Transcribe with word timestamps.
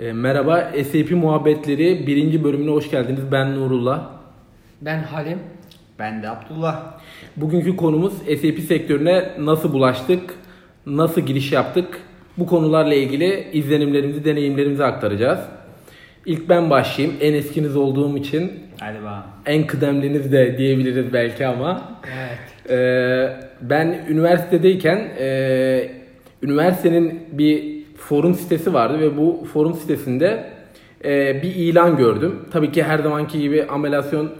E, 0.00 0.12
merhaba, 0.12 0.70
SAP 0.92 1.10
Muhabbetleri 1.10 2.06
birinci 2.06 2.44
bölümüne 2.44 2.70
hoş 2.70 2.90
geldiniz. 2.90 3.20
Ben 3.32 3.56
Nurullah. 3.56 4.08
Ben 4.80 4.98
Halim. 5.02 5.38
Ben 5.98 6.22
de 6.22 6.28
Abdullah. 6.28 7.00
Bugünkü 7.36 7.76
konumuz 7.76 8.12
SAP 8.12 8.58
sektörüne 8.68 9.30
nasıl 9.38 9.72
bulaştık, 9.72 10.34
nasıl 10.86 11.20
giriş 11.20 11.52
yaptık? 11.52 12.00
Bu 12.38 12.46
konularla 12.46 12.94
ilgili 12.94 13.48
izlenimlerimizi, 13.52 14.24
deneyimlerimizi 14.24 14.84
aktaracağız. 14.84 15.40
İlk 16.26 16.48
ben 16.48 16.70
başlayayım. 16.70 17.16
En 17.20 17.34
eskiniz 17.34 17.76
olduğum 17.76 18.16
için 18.16 18.52
Hadi 18.80 18.98
bakalım. 18.98 19.22
en 19.46 19.66
kıdemliniz 19.66 20.32
de 20.32 20.58
diyebiliriz 20.58 21.12
belki 21.12 21.46
ama. 21.46 21.98
Evet. 22.18 22.70
Ee, 22.70 23.36
ben 23.60 23.98
üniversitedeyken 24.08 25.08
e, 25.18 25.90
üniversitenin 26.42 27.20
bir 27.32 27.69
forum 28.10 28.34
sitesi 28.34 28.74
vardı 28.74 29.00
ve 29.00 29.16
bu 29.16 29.46
forum 29.52 29.74
sitesinde 29.74 30.50
e, 31.04 31.42
bir 31.42 31.54
ilan 31.54 31.96
gördüm. 31.96 32.38
Tabii 32.50 32.72
ki 32.72 32.82
her 32.82 32.98
zamanki 32.98 33.40
gibi 33.40 33.64
amelasyon 33.64 34.30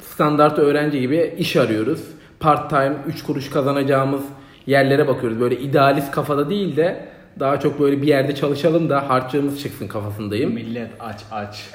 standart 0.00 0.58
öğrenci 0.58 1.00
gibi 1.00 1.34
iş 1.38 1.56
arıyoruz. 1.56 2.00
Part 2.40 2.70
time 2.70 2.94
3 3.06 3.22
kuruş 3.22 3.50
kazanacağımız 3.50 4.22
yerlere 4.66 5.08
bakıyoruz. 5.08 5.40
Böyle 5.40 5.58
idealist 5.58 6.10
kafada 6.10 6.50
değil 6.50 6.76
de 6.76 7.04
daha 7.40 7.60
çok 7.60 7.80
böyle 7.80 8.02
bir 8.02 8.06
yerde 8.06 8.34
çalışalım 8.34 8.90
da 8.90 9.08
harçlığımız 9.08 9.62
çıksın 9.62 9.88
kafasındayım. 9.88 10.54
Millet 10.54 10.90
aç 11.00 11.20
aç. 11.32 11.70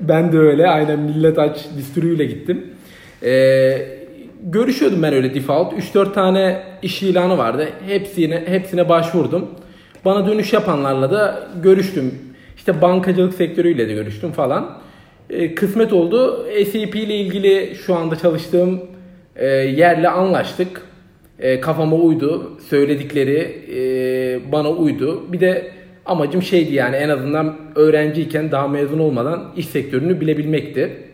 Ben 0.00 0.32
de 0.32 0.38
öyle. 0.38 0.68
Aynen 0.68 0.98
millet 0.98 1.38
aç 1.38 1.66
distürüyle 1.76 2.24
gittim. 2.24 2.66
Ee, 3.22 3.98
görüşüyordum 4.42 5.02
ben 5.02 5.12
öyle 5.12 5.34
default. 5.34 5.72
3-4 5.72 6.12
tane 6.12 6.62
iş 6.82 7.02
ilanı 7.02 7.38
vardı. 7.38 7.68
Hepsine 7.86 8.42
hepsine 8.46 8.88
başvurdum. 8.88 9.46
Bana 10.04 10.26
dönüş 10.26 10.52
yapanlarla 10.52 11.10
da 11.10 11.48
görüştüm. 11.62 12.14
İşte 12.56 12.82
bankacılık 12.82 13.34
sektörüyle 13.34 13.88
de 13.88 13.92
görüştüm 13.92 14.32
falan. 14.32 14.78
Ee, 15.30 15.54
kısmet 15.54 15.92
oldu. 15.92 16.46
SAP 16.64 16.96
ile 16.96 17.16
ilgili 17.16 17.76
şu 17.86 17.94
anda 17.94 18.16
çalıştığım 18.16 18.80
e, 19.36 19.46
yerle 19.46 20.08
anlaştık. 20.08 20.82
E, 21.38 21.60
kafama 21.60 21.96
uydu. 21.96 22.58
Söyledikleri 22.68 23.64
e, 23.76 24.52
bana 24.52 24.70
uydu. 24.70 25.32
Bir 25.32 25.40
de 25.40 25.70
amacım 26.06 26.42
şeydi 26.42 26.74
yani 26.74 26.96
en 26.96 27.08
azından 27.08 27.56
öğrenciyken 27.74 28.50
daha 28.50 28.68
mezun 28.68 28.98
olmadan 28.98 29.52
iş 29.56 29.66
sektörünü 29.66 30.20
bilebilmekti. 30.20 31.07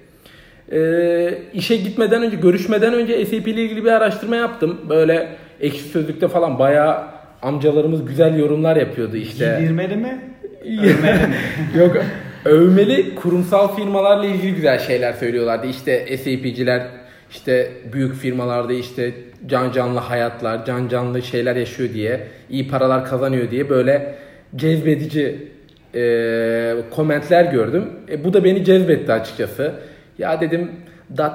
E, 0.72 1.38
işe 1.54 1.76
gitmeden 1.76 2.22
önce, 2.22 2.36
görüşmeden 2.36 2.94
önce 2.94 3.26
SAP 3.26 3.48
ile 3.48 3.62
ilgili 3.62 3.84
bir 3.84 3.92
araştırma 3.92 4.36
yaptım. 4.36 4.80
Böyle 4.88 5.28
ekşi 5.60 5.82
sözlükte 5.82 6.28
falan 6.28 6.58
bayağı 6.58 7.04
amcalarımız 7.42 8.04
güzel 8.04 8.38
yorumlar 8.38 8.76
yapıyordu 8.76 9.16
işte. 9.16 9.56
Giydirmeli 9.58 9.96
mi? 9.96 10.18
Yok 11.78 11.96
övmeli 12.44 13.14
kurumsal 13.14 13.76
firmalarla 13.76 14.26
ilgili 14.26 14.54
güzel 14.54 14.78
şeyler 14.78 15.12
söylüyorlardı. 15.12 15.66
İşte 15.66 16.16
SAP'ciler 16.16 16.86
işte 17.30 17.70
büyük 17.92 18.14
firmalarda 18.14 18.72
işte 18.72 19.12
can 19.46 19.72
canlı 19.72 19.98
hayatlar, 19.98 20.64
can 20.64 20.88
canlı 20.88 21.22
şeyler 21.22 21.56
yaşıyor 21.56 21.94
diye, 21.94 22.20
iyi 22.50 22.68
paralar 22.68 23.04
kazanıyor 23.04 23.50
diye 23.50 23.70
böyle 23.70 24.14
cezbedici 24.56 25.48
e, 25.94 26.74
komentler 26.90 27.44
gördüm. 27.44 27.84
E, 28.10 28.24
bu 28.24 28.32
da 28.32 28.44
beni 28.44 28.64
cezbetti 28.64 29.12
açıkçası. 29.12 29.74
Ya 30.18 30.40
dedim 30.40 30.72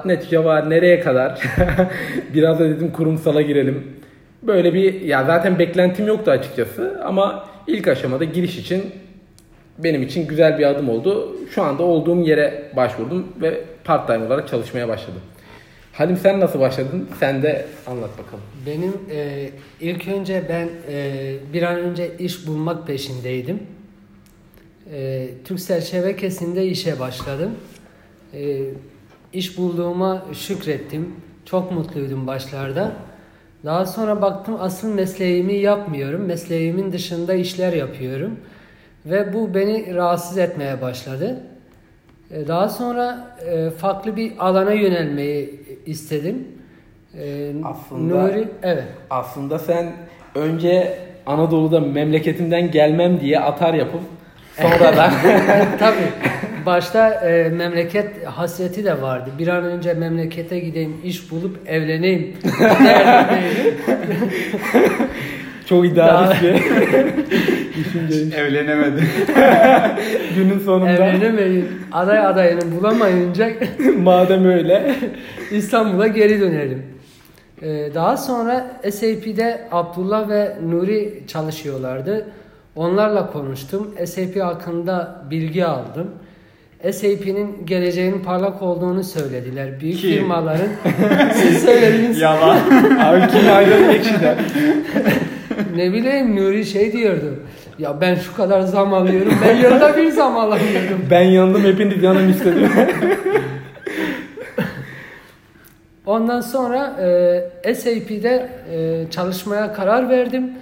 .NET 0.04 0.24
Java 0.30 0.64
nereye 0.64 1.00
kadar? 1.00 1.42
Biraz 2.34 2.58
da 2.58 2.68
dedim 2.68 2.92
kurumsala 2.92 3.42
girelim. 3.42 3.96
Böyle 4.42 4.74
bir 4.74 5.00
ya 5.00 5.24
zaten 5.24 5.58
beklentim 5.58 6.06
yoktu 6.06 6.30
açıkçası 6.30 7.00
ama 7.04 7.48
ilk 7.66 7.88
aşamada 7.88 8.24
giriş 8.24 8.58
için 8.58 8.82
benim 9.78 10.02
için 10.02 10.26
güzel 10.26 10.58
bir 10.58 10.66
adım 10.66 10.88
oldu. 10.88 11.36
Şu 11.54 11.62
anda 11.62 11.82
olduğum 11.82 12.20
yere 12.20 12.70
başvurdum 12.76 13.26
ve 13.42 13.60
part 13.84 14.06
time 14.06 14.26
olarak 14.26 14.48
çalışmaya 14.48 14.88
başladım. 14.88 15.20
Halim 15.92 16.16
sen 16.16 16.40
nasıl 16.40 16.60
başladın? 16.60 17.08
Sen 17.20 17.42
de 17.42 17.66
anlat 17.86 18.10
bakalım. 18.18 18.44
Benim 18.66 18.92
e, 19.10 19.50
ilk 19.80 20.08
önce 20.08 20.42
ben 20.48 20.68
e, 20.92 21.34
bir 21.52 21.62
an 21.62 21.76
önce 21.76 22.16
iş 22.18 22.46
bulmak 22.46 22.86
peşindeydim. 22.86 23.62
E, 24.92 25.28
Türksel 25.44 25.80
şebekesinde 25.80 26.66
işe 26.66 27.00
başladım. 27.00 27.50
E, 28.34 28.60
iş 29.32 29.58
bulduğuma 29.58 30.22
şükrettim. 30.32 31.14
Çok 31.44 31.72
mutluydum 31.72 32.26
başlarda. 32.26 32.92
Daha 33.64 33.86
sonra 33.86 34.22
baktım 34.22 34.56
asıl 34.60 34.94
mesleğimi 34.94 35.54
yapmıyorum. 35.54 36.20
Mesleğimin 36.24 36.92
dışında 36.92 37.34
işler 37.34 37.72
yapıyorum. 37.72 38.40
Ve 39.06 39.32
bu 39.34 39.54
beni 39.54 39.94
rahatsız 39.94 40.38
etmeye 40.38 40.80
başladı. 40.80 41.40
E, 42.30 42.48
Daha 42.48 42.68
sonra 42.68 43.36
e, 43.46 43.70
farklı 43.70 44.16
bir 44.16 44.32
alana 44.38 44.72
yönelmeyi 44.72 45.60
istedim. 45.86 46.48
E, 47.18 47.52
Aslında- 47.64 48.14
Nuri, 48.22 48.48
evet. 48.62 48.84
Aslında 49.10 49.58
sen 49.58 49.92
önce 50.34 50.98
Anadolu'da 51.26 51.80
memleketimden 51.80 52.70
gelmem 52.70 53.20
diye 53.20 53.40
atar 53.40 53.74
yapıp 53.74 54.00
sonradan 54.56 55.12
Tabii. 55.78 55.96
Başta 56.66 57.10
e, 57.10 57.48
memleket 57.48 58.26
hasreti 58.26 58.84
de 58.84 59.02
vardı. 59.02 59.30
Bir 59.38 59.48
an 59.48 59.64
önce 59.64 59.94
memlekete 59.94 60.58
gideyim, 60.58 60.96
iş 61.04 61.30
bulup 61.30 61.58
evleneyim. 61.66 62.36
çok 65.66 65.86
idealist 65.86 66.42
bir 66.42 66.54
düşünce. 67.76 68.36
Evlenemedi. 68.36 69.02
Günün 70.36 70.58
sonunda 70.58 70.90
Evlenemeyin. 70.90 71.68
Aday 71.92 72.18
adayını 72.18 72.60
bulamayınca 72.80 73.50
madem 73.96 74.44
öyle 74.44 74.94
İstanbul'a 75.50 76.06
geri 76.06 76.40
dönelim. 76.40 76.82
Ee, 77.62 77.90
daha 77.94 78.16
sonra 78.16 78.80
SAP'de 78.90 79.68
Abdullah 79.72 80.28
ve 80.28 80.56
Nuri 80.68 81.22
çalışıyorlardı. 81.26 82.26
Onlarla 82.76 83.32
konuştum. 83.32 83.94
SAP 84.06 84.36
hakkında 84.40 85.24
bilgi 85.30 85.64
aldım. 85.66 86.10
SAP'nin 86.82 87.66
geleceğinin 87.66 88.20
parlak 88.20 88.62
olduğunu 88.62 89.04
söylediler. 89.04 89.80
Büyük 89.80 89.98
Kim? 89.98 90.10
firmaların 90.10 90.68
siz 91.34 91.62
söylediniz. 91.64 92.20
Yalan. 92.20 92.56
abi 92.98 93.28
kim 93.32 93.52
ayrılır 93.52 93.88
ekşiden. 93.94 94.38
ne 95.76 95.92
bileyim 95.92 96.36
Nuri 96.36 96.64
şey 96.66 96.92
diyordu. 96.92 97.34
Ya 97.78 98.00
ben 98.00 98.14
şu 98.14 98.36
kadar 98.36 98.60
zam 98.60 98.94
alıyorum. 98.94 99.32
Ben 99.44 99.56
yılda 99.56 99.96
bir 99.96 100.10
zam 100.10 100.36
alamıyorum. 100.36 101.06
Ben 101.10 101.22
yandım 101.22 101.64
hepiniz 101.64 102.02
yanım 102.02 102.30
istedim. 102.30 102.68
Ondan 106.06 106.40
sonra 106.40 106.96
e, 107.64 107.74
SAP'de 107.74 108.48
e, 108.72 109.04
çalışmaya 109.10 109.72
karar 109.72 110.08
verdim. 110.08 110.52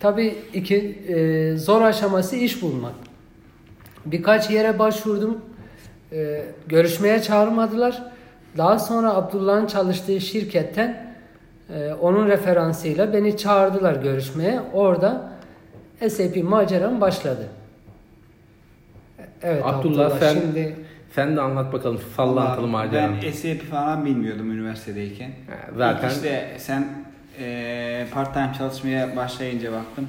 Tabii 0.00 0.34
iki 0.54 0.98
e, 1.08 1.56
zor 1.56 1.82
aşaması 1.82 2.36
iş 2.36 2.62
bulmak. 2.62 2.92
Birkaç 4.06 4.50
yere 4.50 4.78
başvurdum. 4.78 5.38
E, 6.12 6.44
görüşmeye 6.66 7.22
çağırmadılar. 7.22 8.02
Daha 8.56 8.78
sonra 8.78 9.14
Abdullah'ın 9.14 9.66
çalıştığı 9.66 10.20
şirketten 10.20 11.14
e, 11.74 11.92
onun 11.92 12.26
referansıyla 12.28 13.12
beni 13.12 13.36
çağırdılar 13.36 14.02
görüşmeye. 14.02 14.60
Orada 14.72 15.32
SAP 16.08 16.36
maceram 16.42 17.00
başladı. 17.00 17.48
Evet 19.42 19.62
Abdullah, 19.66 20.18
sen- 20.20 20.34
şimdi 20.34 20.76
Sen 21.14 21.36
de 21.36 21.40
anlat 21.40 21.72
bakalım 21.72 22.00
sallantılı 22.16 22.66
macera. 22.66 23.10
Ben 23.22 23.30
SAP 23.30 23.62
falan 23.62 24.04
bilmiyordum 24.04 24.52
üniversitedeyken. 24.52 25.28
Ha, 25.28 25.56
zaten- 25.76 26.08
İlk 26.08 26.16
işte 26.16 26.48
sen 26.58 26.88
e, 27.40 28.06
part 28.14 28.34
time 28.34 28.52
çalışmaya 28.58 29.16
başlayınca 29.16 29.72
baktım. 29.72 30.08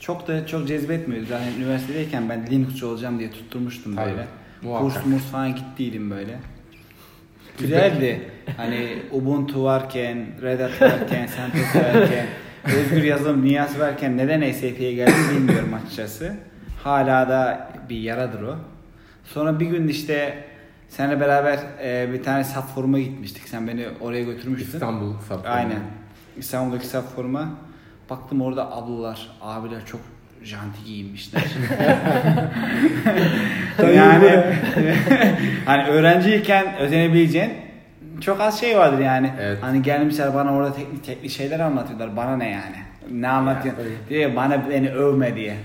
Çok 0.00 0.28
da 0.28 0.46
çok 0.46 0.68
cezbetmiyordu. 0.68 1.26
Zaten 1.28 1.52
üniversitedeyken 1.58 2.28
ben 2.28 2.46
Linux'cu 2.50 2.88
olacağım 2.88 3.18
diye 3.18 3.30
tutturmuştum 3.30 3.96
Tabii, 3.96 4.10
böyle. 4.10 4.26
Muhakkak. 4.62 4.92
Kurs 4.94 5.06
murs 5.06 5.22
falan 5.22 5.54
gittiydim 5.54 6.10
böyle. 6.10 6.38
Güzeldi. 7.58 8.30
hani 8.56 8.98
Ubuntu 9.12 9.64
varken, 9.64 10.26
Red 10.42 10.60
Hat 10.60 10.82
varken, 10.82 11.28
CentOS 11.36 11.76
varken, 11.76 12.26
özgür 12.76 13.02
yazılım 13.02 13.42
dünyası 13.42 13.78
varken 13.78 14.16
neden 14.16 14.52
SAP'ye 14.52 14.94
geldim 14.94 15.14
bilmiyorum 15.36 15.74
açıkçası. 15.74 16.36
Hala 16.82 17.28
da 17.28 17.70
bir 17.88 17.96
yaradır 17.96 18.42
o. 18.42 18.56
Sonra 19.24 19.60
bir 19.60 19.66
gün 19.66 19.88
işte 19.88 20.44
seninle 20.88 21.20
beraber 21.20 21.58
e, 21.84 22.12
bir 22.12 22.22
tane 22.22 22.44
SAP 22.44 22.74
foruma 22.74 22.98
gitmiştik. 22.98 23.48
Sen 23.48 23.68
beni 23.68 23.86
oraya 24.00 24.22
götürmüştün. 24.22 24.72
İstanbul 24.72 25.14
Sapı. 25.28 25.48
Aynen. 25.48 25.80
İstanbul'daki 26.36 26.86
SAP 26.86 27.16
foruma. 27.16 27.48
Baktım 28.10 28.40
orada 28.40 28.72
ablalar, 28.72 29.30
abiler 29.40 29.86
çok 29.86 30.00
janti 30.44 30.84
giyinmişler. 30.84 31.42
yani 33.96 34.28
hani 35.66 35.84
öğrenciyken 35.88 36.76
özenebileceğin 36.76 37.52
çok 38.20 38.40
az 38.40 38.60
şey 38.60 38.78
vardır 38.78 38.98
yani. 38.98 39.30
Evet. 39.40 39.58
Hani 39.60 39.82
gelmişler 39.82 40.34
bana 40.34 40.54
orada 40.54 40.74
teknik 40.74 41.04
teknik 41.04 41.30
şeyler 41.30 41.60
anlatıyorlar. 41.60 42.16
Bana 42.16 42.36
ne 42.36 42.50
yani? 42.50 42.76
Ne 43.10 43.28
anlatıyorsun? 43.28 43.84
Diye 44.08 44.36
bana 44.36 44.70
beni 44.70 44.90
övme 44.90 45.36
diye. 45.36 45.56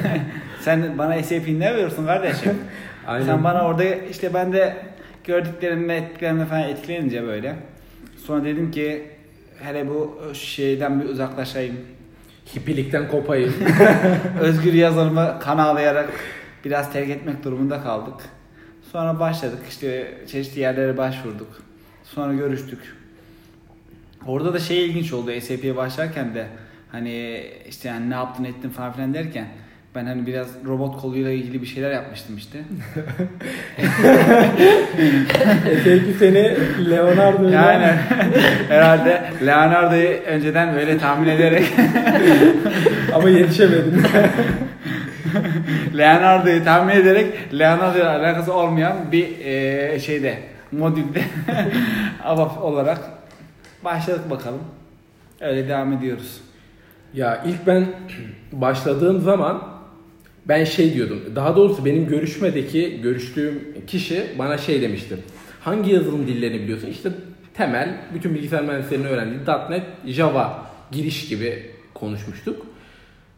Sen 0.60 0.98
bana 0.98 1.22
SAP 1.22 1.48
ne 1.48 1.74
veriyorsun 1.74 2.06
kardeşim? 2.06 2.58
Aynen. 3.06 3.26
Sen 3.26 3.44
bana 3.44 3.64
orada 3.64 3.84
işte 3.84 4.34
ben 4.34 4.52
de 4.52 4.76
gördüklerimle 5.24 5.96
etkilerimle 5.96 6.44
falan 6.44 6.62
etkilenince 6.62 7.22
böyle. 7.22 7.54
Sonra 8.26 8.44
dedim 8.44 8.70
ki 8.70 9.02
hele 9.62 9.88
bu 9.88 10.20
şeyden 10.34 11.00
bir 11.00 11.08
uzaklaşayım. 11.08 11.76
Hippilikten 12.56 13.08
kopayım. 13.08 13.54
Özgür 14.40 14.72
yazılımı 14.72 15.38
kan 15.40 15.58
ağlayarak 15.58 16.10
biraz 16.64 16.92
terk 16.92 17.10
etmek 17.10 17.44
durumunda 17.44 17.82
kaldık. 17.82 18.14
Sonra 18.92 19.20
başladık 19.20 19.60
işte 19.68 20.18
çeşitli 20.26 20.60
yerlere 20.60 20.96
başvurduk. 20.96 21.62
Sonra 22.04 22.34
görüştük. 22.34 22.96
Orada 24.26 24.54
da 24.54 24.58
şey 24.58 24.86
ilginç 24.86 25.12
oldu 25.12 25.40
SAP'ye 25.40 25.76
başlarken 25.76 26.34
de 26.34 26.46
hani 26.92 27.46
işte 27.68 27.88
yani 27.88 28.10
ne 28.10 28.14
yaptın 28.14 28.44
ettin 28.44 28.70
falan 28.70 28.92
filan 28.92 29.14
derken 29.14 29.48
ben 29.94 30.06
hani 30.06 30.26
biraz 30.26 30.48
robot 30.66 31.00
koluyla 31.00 31.30
ilgili 31.30 31.62
bir 31.62 31.66
şeyler 31.66 31.90
yapmıştım 31.90 32.36
işte. 32.36 32.58
SAP 35.84 36.16
seni 36.18 36.56
Leonardo 36.90 37.48
ile- 37.48 37.54
Yani 37.56 37.86
herhalde 38.68 39.22
Leonardo'yu 39.46 40.08
önceden 40.08 40.74
böyle 40.74 40.98
tahmin 40.98 41.28
ederek 41.28 41.64
ama 43.14 43.28
yetişemedin. 43.30 44.02
Leonardo'yu 45.98 46.64
tahmin 46.64 46.94
ederek 46.94 47.26
Leonardo 47.58 47.98
ile 47.98 48.08
alakası 48.08 48.52
olmayan 48.54 48.96
bir 49.12 49.28
eee, 49.28 50.00
şeyde 50.00 50.38
modülde 50.72 51.22
ABAP 52.24 52.62
olarak 52.62 52.98
başladık 53.84 54.30
bakalım. 54.30 54.60
Öyle 55.40 55.68
devam 55.68 55.92
ediyoruz. 55.92 56.40
Ya 57.14 57.42
ilk 57.46 57.66
ben 57.66 57.86
başladığım 58.52 59.20
zaman 59.20 59.62
ben 60.48 60.64
şey 60.64 60.94
diyordum. 60.94 61.22
Daha 61.36 61.56
doğrusu 61.56 61.84
benim 61.84 62.08
görüşmedeki 62.08 63.00
görüştüğüm 63.02 63.74
kişi 63.86 64.26
bana 64.38 64.58
şey 64.58 64.82
demişti. 64.82 65.16
Hangi 65.60 65.92
yazılım 65.92 66.26
dillerini 66.26 66.62
biliyorsun? 66.62 66.88
İşte 66.88 67.10
temel 67.54 67.96
bütün 68.14 68.34
bilgisayar 68.34 68.62
mühendislerinin 68.62 69.06
öğrendiği 69.06 69.40
.NET, 69.70 69.82
Java 70.06 70.66
giriş 70.92 71.28
gibi 71.28 71.70
konuşmuştuk. 71.94 72.66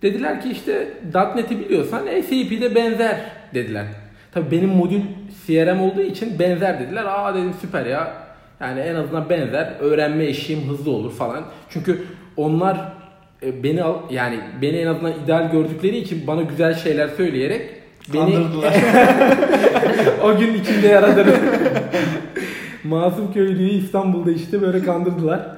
Dediler 0.03 0.43
ki 0.43 0.51
işte 0.51 0.89
.NET'i 1.37 1.59
biliyorsan 1.59 1.99
SAP'de 1.99 2.75
benzer 2.75 3.21
dediler. 3.55 3.87
Tabii 4.33 4.51
benim 4.51 4.69
modül 4.69 5.01
CRM 5.47 5.81
olduğu 5.81 6.01
için 6.03 6.39
benzer 6.39 6.81
dediler. 6.81 7.05
Aa 7.05 7.35
dedim 7.35 7.55
süper 7.61 7.87
ya. 7.87 8.15
Yani 8.61 8.81
en 8.81 8.95
azından 8.95 9.29
benzer. 9.31 9.73
Öğrenme 9.81 10.25
eşiğim 10.25 10.69
hızlı 10.69 10.91
olur 10.91 11.13
falan. 11.13 11.45
Çünkü 11.71 12.03
onlar 12.37 12.93
beni 13.63 13.83
al 13.83 13.95
yani 14.11 14.41
beni 14.63 14.77
en 14.77 14.87
azından 14.87 15.13
ideal 15.25 15.51
gördükleri 15.53 15.97
için 15.97 16.27
bana 16.27 16.43
güzel 16.43 16.75
şeyler 16.75 17.09
söyleyerek 17.09 17.71
beni 18.15 18.35
Kandırdılar. 18.35 18.75
o 20.25 20.39
gün 20.39 20.55
içinde 20.55 20.87
yaradır. 20.87 21.27
Masum 22.85 23.33
köylüyü 23.33 23.71
İstanbul'da 23.71 24.31
işte 24.33 24.63
böyle 24.63 24.83
kandırdılar. 24.83 25.57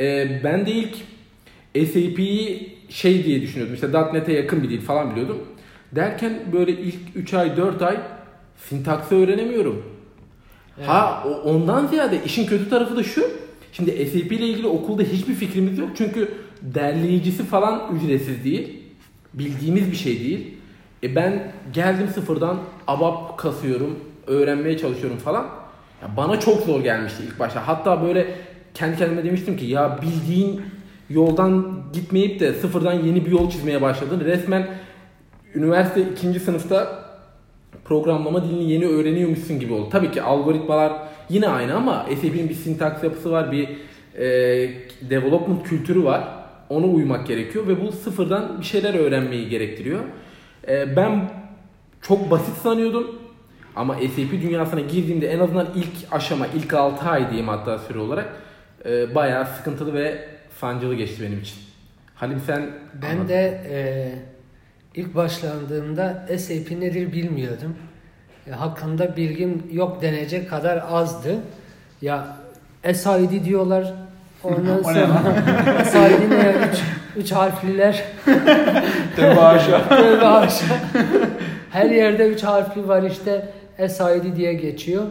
Ee, 0.00 0.40
ben 0.44 0.66
de 0.66 0.70
ilk 0.70 0.94
SAP'yi 1.88 2.72
şey 2.88 3.24
diye 3.24 3.42
düşünüyordum. 3.42 3.74
İşte 3.74 3.88
.NET'e 4.12 4.32
yakın 4.32 4.62
bir 4.62 4.70
dil 4.70 4.80
falan 4.80 5.10
biliyordum. 5.10 5.38
Derken 5.92 6.32
böyle 6.52 6.72
ilk 6.72 6.94
3 7.14 7.34
ay 7.34 7.56
4 7.56 7.82
ay 7.82 7.96
sintaksı 8.68 9.14
öğrenemiyorum. 9.14 9.82
Ha 10.86 11.24
o- 11.26 11.50
ondan 11.50 11.86
ziyade 11.86 12.18
işin 12.26 12.46
kötü 12.46 12.70
tarafı 12.70 12.96
da 12.96 13.02
şu. 13.02 13.22
Şimdi 13.72 13.90
SAP 13.90 14.32
ile 14.32 14.46
ilgili 14.46 14.66
okulda 14.66 15.02
hiçbir 15.02 15.34
fikrimiz 15.34 15.78
yok. 15.78 15.90
Çünkü 15.96 16.28
derleyicisi 16.62 17.44
falan 17.44 17.96
ücretsiz 17.96 18.44
değil. 18.44 18.78
Bildiğimiz 19.34 19.90
bir 19.90 19.96
şey 19.96 20.20
değil. 20.20 20.54
E 21.02 21.16
ben 21.16 21.52
geldim 21.72 22.08
sıfırdan 22.14 22.58
ABAP 22.86 23.38
kasıyorum, 23.38 23.98
öğrenmeye 24.26 24.78
çalışıyorum 24.78 25.18
falan. 25.18 25.46
Ya 26.02 26.16
bana 26.16 26.40
çok 26.40 26.62
zor 26.62 26.80
gelmişti 26.80 27.22
ilk 27.26 27.38
başta. 27.38 27.68
Hatta 27.68 28.02
böyle 28.02 28.34
kendi 28.74 28.98
kendime 28.98 29.24
demiştim 29.24 29.56
ki 29.56 29.64
ya 29.64 29.98
bildiğin 30.02 30.60
yoldan 31.10 31.82
gitmeyip 31.92 32.40
de 32.40 32.52
sıfırdan 32.52 32.92
yeni 32.92 33.26
bir 33.26 33.30
yol 33.30 33.50
çizmeye 33.50 33.82
başladın. 33.82 34.20
Resmen 34.20 34.66
üniversite 35.54 36.02
ikinci 36.12 36.40
sınıfta 36.40 37.02
programlama 37.84 38.44
dilini 38.44 38.70
yeni 38.72 38.86
öğreniyormuşsun 38.86 39.60
gibi 39.60 39.72
oldu. 39.72 39.88
Tabii 39.90 40.10
ki 40.10 40.22
algoritmalar 40.22 40.92
yine 41.28 41.48
aynı 41.48 41.74
ama 41.74 42.06
SAP'nin 42.22 42.48
bir 42.48 42.54
sintaks 42.54 43.04
yapısı 43.04 43.32
var, 43.32 43.52
bir 43.52 43.68
e, 44.18 44.24
development 45.10 45.62
kültürü 45.62 46.04
var. 46.04 46.41
Ona 46.72 46.86
uymak 46.86 47.26
gerekiyor 47.26 47.68
ve 47.68 47.80
bu 47.80 47.92
sıfırdan 47.92 48.60
bir 48.60 48.64
şeyler 48.64 48.94
öğrenmeyi 48.94 49.48
gerektiriyor. 49.48 50.00
E, 50.68 50.96
ben 50.96 51.30
çok 52.02 52.30
basit 52.30 52.56
sanıyordum 52.56 53.18
ama 53.76 53.94
SAP 53.94 54.32
dünyasına 54.32 54.80
girdiğimde 54.80 55.28
en 55.28 55.38
azından 55.38 55.68
ilk 55.74 56.12
aşama, 56.12 56.46
ilk 56.46 56.74
6 56.74 57.08
ay 57.08 57.26
diyeyim 57.28 57.48
hatta 57.48 57.78
süre 57.78 57.98
olarak 57.98 58.36
e, 58.84 59.14
bayağı 59.14 59.46
sıkıntılı 59.46 59.94
ve 59.94 60.28
sancılı 60.60 60.94
geçti 60.94 61.22
benim 61.22 61.40
için. 61.40 61.56
Halim 62.14 62.40
sen 62.46 62.70
Ben 63.02 63.28
de 63.28 63.60
e, 63.70 63.78
ilk 64.94 65.14
başlandığımda 65.14 66.26
SAP 66.38 66.70
nedir 66.70 67.12
bilmiyordum. 67.12 67.76
E, 68.46 68.50
hakkında 68.50 69.16
bilgim 69.16 69.62
yok 69.72 70.02
denecek 70.02 70.50
kadar 70.50 70.84
azdı. 70.90 71.36
Ya 72.02 72.36
SID 72.94 73.44
diyorlar. 73.44 73.94
Ondan 74.44 74.82
sonra 74.82 75.06
SID 75.84 76.30
ne? 76.30 76.41
Üç, 77.16 77.32
harfliler. 77.32 78.04
Tövbe 79.16 79.40
aşağı. 79.40 79.88
Tövbe 79.88 80.24
haşa. 80.24 80.64
Her 81.70 81.90
yerde 81.90 82.28
üç 82.28 82.42
harfli 82.42 82.88
var 82.88 83.02
işte 83.02 83.48
SID 83.88 84.36
diye 84.36 84.54
geçiyor. 84.54 85.02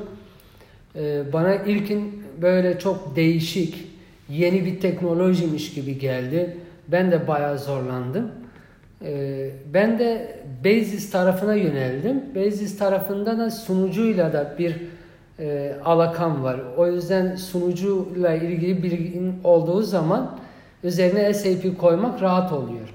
Ee, 0.95 1.33
bana 1.33 1.55
ilkin 1.55 2.23
böyle 2.41 2.79
çok 2.79 3.15
değişik, 3.15 3.87
yeni 4.29 4.65
bir 4.65 4.79
teknolojiymiş 4.79 5.73
gibi 5.73 5.99
geldi. 5.99 6.57
Ben 6.87 7.11
de 7.11 7.27
bayağı 7.27 7.59
zorlandım. 7.59 8.31
Ee, 9.05 9.49
ben 9.73 9.99
de 9.99 10.39
Basis 10.65 11.11
tarafına 11.11 11.55
yöneldim. 11.55 12.21
Basis 12.35 12.77
tarafında 12.77 13.37
da 13.37 13.51
sunucuyla 13.51 14.33
da 14.33 14.55
bir 14.59 14.75
e, 15.39 15.75
alakam 15.85 16.43
var. 16.43 16.59
O 16.77 16.87
yüzden 16.87 17.35
sunucuyla 17.35 18.35
ilgili 18.35 18.83
bilgin 18.83 19.33
olduğu 19.43 19.81
zaman 19.81 20.39
üzerine 20.83 21.33
SAP 21.33 21.77
koymak 21.77 22.21
rahat 22.21 22.53
oluyor. 22.53 22.89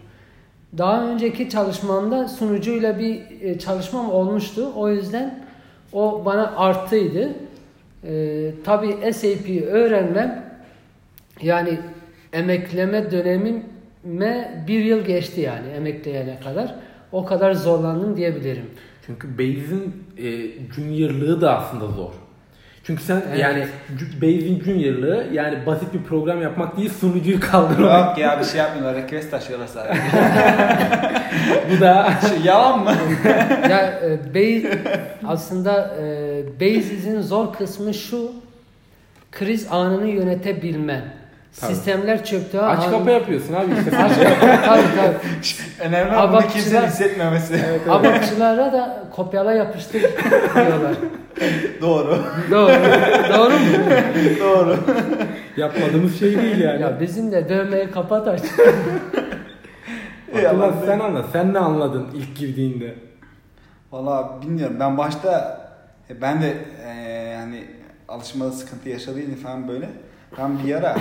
Daha 0.78 1.06
önceki 1.08 1.48
çalışmamda 1.48 2.28
sunucuyla 2.28 2.98
bir 2.98 3.20
e, 3.40 3.58
çalışmam 3.58 4.11
olmuştu. 4.11 4.72
O 4.76 4.88
yüzden 4.88 5.44
o 5.92 6.22
bana 6.25 6.56
artıydı. 6.56 7.30
E, 8.04 8.50
tabii 8.64 9.12
SAP'yi 9.12 9.64
öğrenmem 9.64 10.58
yani 11.42 11.78
emekleme 12.32 13.11
dönemime 13.11 14.64
bir 14.68 14.84
yıl 14.84 15.04
geçti 15.04 15.40
yani 15.40 15.68
emekleyene 15.68 16.40
kadar. 16.40 16.75
O 17.12 17.25
kadar 17.25 17.52
zorlandım 17.52 18.16
diyebilirim. 18.16 18.70
Çünkü 19.06 19.38
Base'in 19.38 20.04
e, 20.18 20.49
juniorlığı 20.75 21.40
da 21.40 21.58
aslında 21.58 21.87
zor. 21.87 22.12
Çünkü 22.87 23.02
sen 23.02 23.23
Evet. 23.28 23.38
yani 23.40 23.66
ju- 23.99 24.16
Base'in 24.16 24.61
juniorlığı 24.64 25.26
yani 25.33 25.66
basit 25.66 25.95
bir 25.95 26.02
program 26.02 26.43
yapmak 26.43 26.76
değil 26.76 26.93
sunucuyu 27.00 27.40
kaldırmak. 27.40 28.09
Yok 28.09 28.19
ya 28.19 28.40
bir 28.40 28.45
şey 28.45 28.59
yapmıyorlar. 28.61 29.02
Request 29.02 29.31
taşıyorlar 29.31 29.66
sadece. 29.66 30.00
Bu 31.71 31.81
da 31.81 32.09
Şey, 32.28 32.38
yalan 32.45 32.81
mı? 32.85 32.93
ya 33.71 34.00
e, 34.02 34.35
Base, 34.35 34.78
aslında 35.26 35.95
e, 36.02 36.43
Basis'in 36.61 37.21
zor 37.21 37.52
kısmı 37.52 37.95
şu 37.95 38.33
kriz 39.33 39.66
anını 39.71 40.07
yönetebilmen. 40.07 41.02
Tabii. 41.61 41.75
Sistemler 41.75 42.25
çöktüğü 42.25 42.59
aç 42.59 42.85
an- 42.85 42.90
kapı 42.90 43.11
yapıyorsun 43.11 43.55
abi 43.55 43.66
işte. 43.78 43.99
Aç 43.99 44.12
kapı, 44.14 44.47
tabii 44.66 44.83
tabii. 44.97 45.88
Önemli 45.88 46.16
olan 46.16 46.33
bunu 46.33 46.49
kimsenin 46.49 46.87
hissetmemesi. 46.87 47.61
Abakçılara 47.90 48.73
da 48.73 49.05
kopyala 49.16 49.52
yapıştır 49.52 50.00
diyorlar. 50.55 50.95
Doğru. 51.81 52.19
Doğru. 52.50 52.73
Doğru 53.35 53.50
mu? 53.50 53.90
Doğru. 54.40 54.76
Yapmadığımız 55.57 56.19
şey 56.19 56.43
değil 56.43 56.59
yani. 56.59 56.83
Ya 56.83 57.00
bizim 57.00 57.33
de 57.33 57.49
dövmeyi 57.49 57.90
kapat 57.90 58.28
aç. 58.28 58.40
Abdullah 60.35 60.73
sen 60.87 60.99
anla. 60.99 61.25
Sen 61.33 61.55
ne 61.55 61.59
anladın 61.59 62.07
ilk 62.14 62.37
girdiğinde? 62.37 62.95
Valla 63.93 64.43
bilmiyorum. 64.43 64.76
Ben 64.81 64.99
başta 64.99 65.61
e, 66.11 66.21
ben 66.21 66.43
de 66.43 66.55
e, 66.87 66.90
yani 67.33 67.64
alışmada 68.09 68.52
sıkıntı 68.52 68.88
yaşadıydım 68.88 69.35
falan 69.35 69.69
böyle. 69.69 69.88
Ben 70.38 70.59
bir 70.64 70.75
ara 70.75 70.97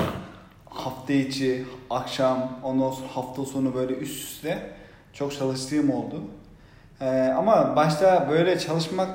hafta 0.69 1.13
içi, 1.13 1.65
akşam, 1.89 2.59
ondan 2.63 2.91
sonra 2.91 3.07
hafta 3.13 3.45
sonu 3.45 3.75
böyle 3.75 3.93
üst 3.93 4.23
üste 4.23 4.59
çok 5.13 5.33
çalıştığım 5.33 5.89
oldu. 5.89 6.21
E, 7.01 7.33
ama 7.37 7.75
başta 7.75 8.27
böyle 8.29 8.59
çalışmak 8.59 9.09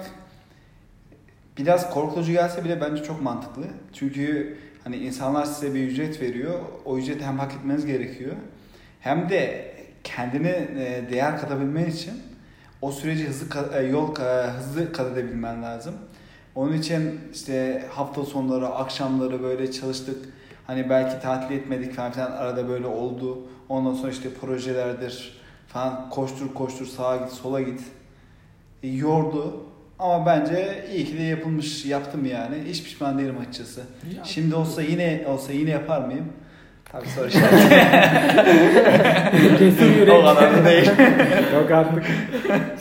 biraz 1.60 1.90
korkutucu 1.90 2.32
gelse 2.32 2.64
bile 2.64 2.80
bence 2.80 3.04
çok 3.04 3.22
mantıklı. 3.22 3.64
Çünkü 3.92 4.56
hani 4.84 4.96
insanlar 4.96 5.44
size 5.44 5.74
bir 5.74 5.88
ücret 5.88 6.20
veriyor. 6.20 6.60
O 6.84 6.98
ücreti 6.98 7.24
hem 7.24 7.38
hak 7.38 7.52
etmeniz 7.54 7.86
gerekiyor. 7.86 8.36
hem 9.00 9.28
de 9.28 9.74
kendine 10.04 10.48
e, 10.50 11.10
değer 11.10 11.40
katabilmen 11.40 11.86
için 11.86 12.14
o 12.82 12.92
süreci 12.92 13.28
hızlı 13.28 13.76
e, 13.76 13.82
yol 13.82 14.14
hızlı 14.58 14.92
kat 14.92 15.12
edebilmen 15.12 15.62
lazım. 15.62 15.94
Onun 16.54 16.72
için 16.72 17.20
işte 17.34 17.84
hafta 17.90 18.24
sonları, 18.24 18.68
akşamları 18.68 19.42
böyle 19.42 19.72
çalıştık. 19.72 20.16
Hani 20.66 20.90
belki 20.90 21.22
tatil 21.22 21.56
etmedik 21.56 21.94
falan 21.94 22.12
filan 22.12 22.32
arada 22.32 22.68
böyle 22.68 22.86
oldu. 22.86 23.38
Ondan 23.68 23.94
sonra 23.94 24.12
işte 24.12 24.28
projelerdir 24.40 25.40
falan 25.68 26.10
koştur 26.10 26.54
koştur 26.54 26.86
sağa 26.86 27.16
git 27.16 27.32
sola 27.32 27.60
git. 27.60 27.80
E, 28.82 28.88
yordu. 28.88 29.69
Ama 30.00 30.26
bence 30.26 30.84
iyi 30.94 31.04
ki 31.04 31.18
de 31.18 31.22
yapılmış 31.22 31.84
yaptım 31.84 32.26
yani. 32.26 32.56
Hiç 32.68 32.84
pişman 32.84 33.18
değilim 33.18 33.34
açıkçası. 33.40 33.80
Ya. 34.16 34.24
Şimdi 34.24 34.54
olsa 34.54 34.82
yine 34.82 35.24
olsa 35.28 35.52
yine 35.52 35.70
yapar 35.70 36.00
mıyım? 36.04 36.24
Tabii 36.92 37.08
soru 37.08 37.28
işareti. 37.28 37.68
Kesin 39.58 39.92
yürek. 39.92 40.14
o 40.14 40.22
kadar 40.24 40.56
da 40.56 40.64
değil. 40.64 40.90
Yok 41.54 41.70
artık. 41.70 42.04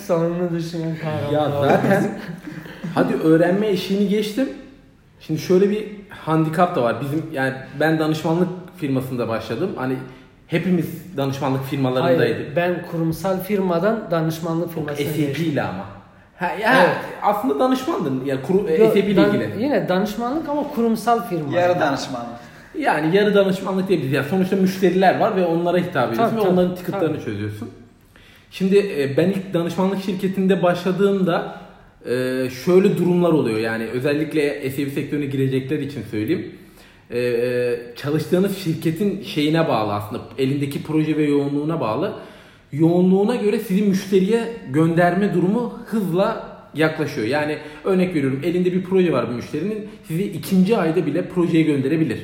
Sonunu 0.07 0.55
düşünen 0.57 0.95
kahraman. 1.01 1.33
Ya 1.33 1.51
zaten 1.61 2.07
hadi 2.95 3.13
öğrenme 3.13 3.67
eşiğini 3.67 4.07
geçtim. 4.09 4.49
Şimdi 5.19 5.39
şöyle 5.39 5.69
bir 5.69 5.88
handikap 6.09 6.75
da 6.75 6.83
var. 6.83 7.01
Bizim 7.01 7.25
yani 7.33 7.53
ben 7.79 7.99
danışmanlık 7.99 8.49
firmasında 8.77 9.27
başladım. 9.27 9.69
Hani 9.75 9.95
hepimiz 10.47 11.17
danışmanlık 11.17 11.65
firmalarındaydık. 11.65 12.35
Hayır, 12.35 12.55
ben 12.55 12.85
kurumsal 12.91 13.43
firmadan 13.43 14.07
danışmanlık 14.11 14.73
firmasına 14.73 15.05
SAP 15.07 15.15
geçtim. 15.17 15.45
ile 15.51 15.61
ama. 15.61 15.98
Ha, 16.39 16.46
ya 16.62 16.74
Evet. 16.86 16.96
aslında 17.22 17.60
danışmandın 17.60 18.25
yani 18.25 18.41
kuru, 18.41 18.58
Yok, 18.58 18.93
SAP 18.93 18.98
ile 18.98 19.15
dan- 19.15 19.29
ilgili. 19.36 19.63
Yine 19.63 19.89
danışmanlık 19.89 20.50
ama 20.50 20.63
kurumsal 20.75 21.29
firma. 21.29 21.58
Yarı 21.60 21.79
danışmanlık. 21.79 22.29
Yani 22.79 23.15
yarı 23.15 23.36
danışmanlık 23.36 23.88
diyebiliriz. 23.88 24.13
Yani 24.13 24.25
sonuçta 24.29 24.55
müşteriler 24.55 25.19
var 25.19 25.36
ve 25.36 25.46
onlara 25.46 25.77
hitap 25.77 26.13
ediyorsun 26.13 26.36
Tabii, 26.36 26.46
ve 26.46 26.50
onların 26.50 26.69
tabii, 26.75 26.79
ticketlarını 26.86 27.15
tabii. 27.15 27.25
çözüyorsun. 27.25 27.69
Şimdi 28.51 28.77
e, 28.77 29.17
ben 29.17 29.29
ilk 29.29 29.53
danışmanlık 29.53 30.03
şirketinde 30.03 30.63
başladığımda 30.63 31.55
e, 32.05 32.10
şöyle 32.65 32.98
durumlar 32.98 33.29
oluyor. 33.31 33.60
Yani 33.60 33.86
özellikle 33.86 34.69
SAP 34.69 34.89
sektörüne 34.93 35.25
girecekler 35.25 35.79
için 35.79 36.03
söyleyeyim. 36.12 36.51
E, 37.12 37.19
e, 37.19 37.79
çalıştığınız 37.96 38.58
şirketin 38.58 39.24
şeyine 39.24 39.67
bağlı 39.67 39.93
aslında. 39.93 40.22
Elindeki 40.38 40.84
proje 40.84 41.17
ve 41.17 41.24
yoğunluğuna 41.24 41.81
bağlı. 41.81 42.13
Yoğunluğuna 42.71 43.35
göre 43.35 43.59
sizi 43.59 43.81
müşteriye 43.81 44.53
gönderme 44.69 45.33
durumu 45.33 45.79
hızla 45.85 46.49
yaklaşıyor. 46.73 47.27
Yani 47.27 47.57
örnek 47.83 48.15
veriyorum 48.15 48.41
elinde 48.43 48.73
bir 48.73 48.83
proje 48.83 49.13
var 49.13 49.29
bir 49.29 49.35
müşterinin 49.35 49.89
sizi 50.03 50.23
ikinci 50.23 50.77
ayda 50.77 51.05
bile 51.05 51.29
projeye 51.29 51.63
gönderebilir. 51.63 52.19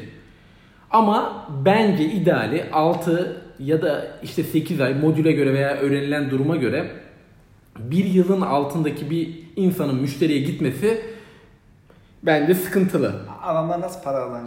Ama 0.91 1.47
bence 1.65 2.05
ideali 2.05 2.63
6 2.71 3.41
ya 3.59 3.81
da 3.81 4.07
işte 4.23 4.43
8 4.43 4.81
ay 4.81 4.93
modüle 4.93 5.31
göre 5.31 5.53
veya 5.53 5.77
öğrenilen 5.77 6.29
duruma 6.29 6.55
göre 6.55 6.91
bir 7.79 8.05
yılın 8.05 8.41
altındaki 8.41 9.09
bir 9.09 9.29
insanın 9.55 9.95
müşteriye 9.95 10.39
gitmesi 10.39 11.01
bence 12.23 12.53
sıkıntılı. 12.53 13.15
Adamlar 13.43 13.81
nasıl 13.81 14.03
para 14.03 14.23
ama? 14.23 14.41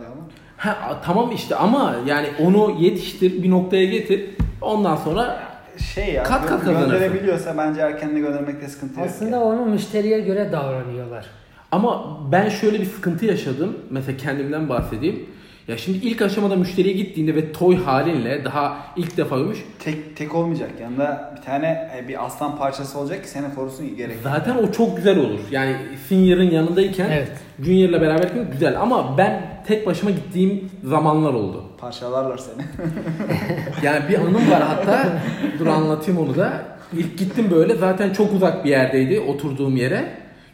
Ha, 0.57 1.01
tamam 1.05 1.33
işte 1.35 1.57
ama 1.57 1.97
yani 2.07 2.29
onu 2.41 2.77
yetiştir 2.81 3.43
bir 3.43 3.51
noktaya 3.51 3.85
getir 3.85 4.31
ondan 4.61 4.97
sonra 4.97 5.48
Şey 5.79 6.13
ya, 6.15 6.23
Kat 6.23 6.47
kat 6.47 6.65
gönderebiliyorsa 6.65 7.59
bence 7.59 7.81
erkenle 7.81 8.21
göndermekte 8.21 8.69
sıkıntı 8.69 9.01
yok. 9.01 9.09
Aslında 9.09 9.37
yani. 9.37 9.45
onu 9.45 9.65
müşteriye 9.67 10.21
göre 10.21 10.53
davranıyorlar. 10.53 11.27
Ama 11.73 12.19
ben 12.33 12.49
şöyle 12.49 12.81
bir 12.81 12.85
sıkıntı 12.85 13.27
yaşadım. 13.27 13.77
Mesela 13.91 14.17
kendimden 14.19 14.69
bahsedeyim. 14.69 15.27
Ya 15.69 15.77
şimdi 15.79 16.07
ilk 16.07 16.23
aşamada 16.23 16.57
müşteriye 16.57 16.95
gittiğinde 16.95 17.35
ve 17.35 17.53
toy 17.53 17.77
halinle 17.77 18.45
daha 18.45 18.77
ilk 18.97 19.17
defa 19.17 19.37
görmüş. 19.39 19.59
Tek 19.79 20.17
tek 20.17 20.35
olmayacak. 20.35 20.71
Yanında 20.81 21.35
bir 21.37 21.43
tane 21.43 21.91
e, 21.97 22.09
bir 22.09 22.25
aslan 22.27 22.59
parçası 22.59 22.99
olacak 22.99 23.23
ki 23.23 23.29
seni 23.29 23.55
korusun 23.55 23.97
gerek. 23.97 24.17
Zaten 24.23 24.57
o 24.57 24.73
çok 24.73 24.97
güzel 24.97 25.19
olur. 25.19 25.39
Yani 25.51 25.77
senior'ın 26.09 26.51
yanındayken 26.51 27.11
Evet. 27.11 27.33
junior'la 27.63 28.01
beraberken 28.01 28.51
güzel. 28.53 28.81
Ama 28.81 29.19
ben 29.19 29.43
tek 29.67 29.87
başıma 29.87 30.11
gittiğim 30.11 30.71
zamanlar 30.85 31.35
oldu. 31.35 31.65
Parçalarlar 31.79 32.39
seni. 32.39 32.63
Yani 33.83 34.09
bir 34.09 34.19
anım 34.19 34.51
var 34.51 34.63
hatta. 34.63 35.23
Dur 35.59 35.67
anlatayım 35.67 36.21
onu 36.21 36.37
da. 36.37 36.63
İlk 36.93 37.19
gittim 37.19 37.47
böyle 37.51 37.75
zaten 37.75 38.13
çok 38.13 38.33
uzak 38.33 38.65
bir 38.65 38.71
yerdeydi 38.71 39.21
oturduğum 39.21 39.77
yere. 39.77 40.13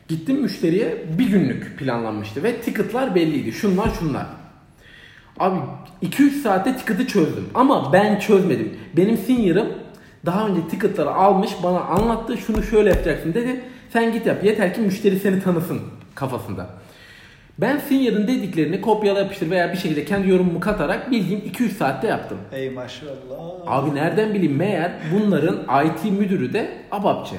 Gittim 0.08 0.40
müşteriye 0.40 0.96
bir 1.18 1.28
günlük 1.28 1.78
planlanmıştı 1.78 2.42
ve 2.42 2.56
ticketlar 2.56 3.14
belliydi. 3.14 3.52
Şunlar 3.52 3.90
şunlar. 3.98 4.26
Abi 5.40 5.56
2-3 6.02 6.30
saatte 6.42 6.76
ticket'ı 6.76 7.06
çözdüm. 7.06 7.48
Ama 7.54 7.92
ben 7.92 8.18
çözmedim. 8.18 8.76
Benim 8.96 9.16
senior'ım 9.16 9.68
daha 10.26 10.46
önce 10.48 10.68
ticket'ları 10.68 11.10
almış 11.10 11.50
bana 11.62 11.80
anlattı. 11.80 12.38
Şunu 12.38 12.62
şöyle 12.62 12.88
yapacaksın 12.90 13.34
dedi. 13.34 13.60
Sen 13.92 14.12
git 14.12 14.26
yap. 14.26 14.44
Yeter 14.44 14.74
ki 14.74 14.80
müşteri 14.80 15.18
seni 15.18 15.42
tanısın 15.42 15.80
kafasında. 16.14 16.66
Ben 17.58 17.78
senior'ın 17.78 18.28
dediklerini 18.28 18.80
kopyala 18.80 19.18
yapıştır 19.18 19.50
veya 19.50 19.72
bir 19.72 19.76
şekilde 19.78 20.04
kendi 20.04 20.30
yorumumu 20.30 20.60
katarak 20.60 21.10
bildiğim 21.10 21.40
2-3 21.40 21.68
saatte 21.68 22.06
yaptım. 22.06 22.38
Ey 22.52 22.70
maşallah. 22.70 23.12
Abi 23.66 23.94
nereden 23.94 24.34
bileyim 24.34 24.56
meğer 24.56 24.92
bunların 25.14 25.86
IT 25.86 26.04
müdürü 26.04 26.52
de 26.52 26.70
ABAPçı. 26.92 27.34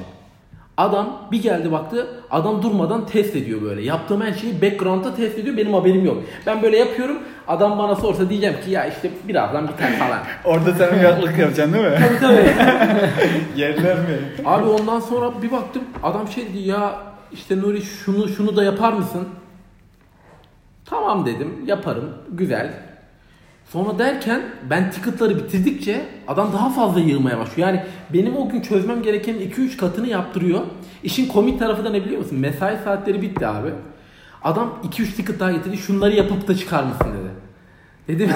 Adam 0.76 1.28
bir 1.32 1.42
geldi 1.42 1.72
baktı 1.72 2.06
adam 2.30 2.62
durmadan 2.62 3.06
test 3.06 3.36
ediyor 3.36 3.62
böyle. 3.62 3.82
Yaptığım 3.82 4.20
her 4.20 4.32
şeyi 4.32 4.62
background'da 4.62 5.14
test 5.14 5.38
ediyor 5.38 5.56
benim 5.56 5.74
haberim 5.74 6.04
yok. 6.04 6.22
Ben 6.46 6.62
böyle 6.62 6.78
yapıyorum 6.78 7.18
adam 7.48 7.78
bana 7.78 7.94
sorsa 7.96 8.28
diyeceğim 8.30 8.56
ki 8.64 8.70
ya 8.70 8.86
işte 8.86 9.10
birazdan 9.28 9.68
biter 9.68 9.98
falan. 9.98 10.18
Orada 10.44 10.74
sen 10.74 10.98
uyaklık 10.98 11.38
yapacaksın 11.38 11.74
değil 11.74 11.84
mi? 11.84 11.98
tabii 11.98 12.18
tabii. 12.20 12.50
Yerler 13.60 13.96
mi? 13.98 14.18
Abi 14.44 14.68
ondan 14.68 15.00
sonra 15.00 15.42
bir 15.42 15.52
baktım 15.52 15.82
adam 16.02 16.28
şey 16.28 16.48
dedi 16.48 16.58
ya 16.58 16.96
işte 17.32 17.58
Nuri 17.60 17.82
şunu 17.82 18.28
şunu 18.28 18.56
da 18.56 18.64
yapar 18.64 18.92
mısın? 18.92 19.28
Tamam 20.84 21.26
dedim 21.26 21.54
yaparım 21.66 22.14
güzel. 22.30 22.85
Sonra 23.72 23.98
derken 23.98 24.42
ben 24.70 24.90
ticketları 24.90 25.36
bitirdikçe 25.36 26.04
adam 26.28 26.52
daha 26.52 26.70
fazla 26.70 27.00
yığmaya 27.00 27.38
başlıyor. 27.38 27.68
Yani 27.68 27.82
benim 28.12 28.36
o 28.36 28.48
gün 28.48 28.60
çözmem 28.60 29.02
gerekenin 29.02 29.50
2-3 29.50 29.76
katını 29.76 30.08
yaptırıyor. 30.08 30.60
İşin 31.02 31.28
komik 31.28 31.58
tarafı 31.58 31.84
da 31.84 31.90
ne 31.90 32.04
biliyor 32.04 32.20
musun? 32.20 32.38
Mesai 32.38 32.76
saatleri 32.84 33.22
bitti 33.22 33.46
abi. 33.46 33.68
Adam 34.44 34.78
2-3 34.84 35.16
ticket 35.16 35.40
daha 35.40 35.52
getirdi. 35.52 35.76
Şunları 35.76 36.14
yapıp 36.14 36.48
da 36.48 36.56
çıkar 36.56 36.84
mısın 36.84 37.06
dedi. 37.06 37.30
Dedim. 38.08 38.30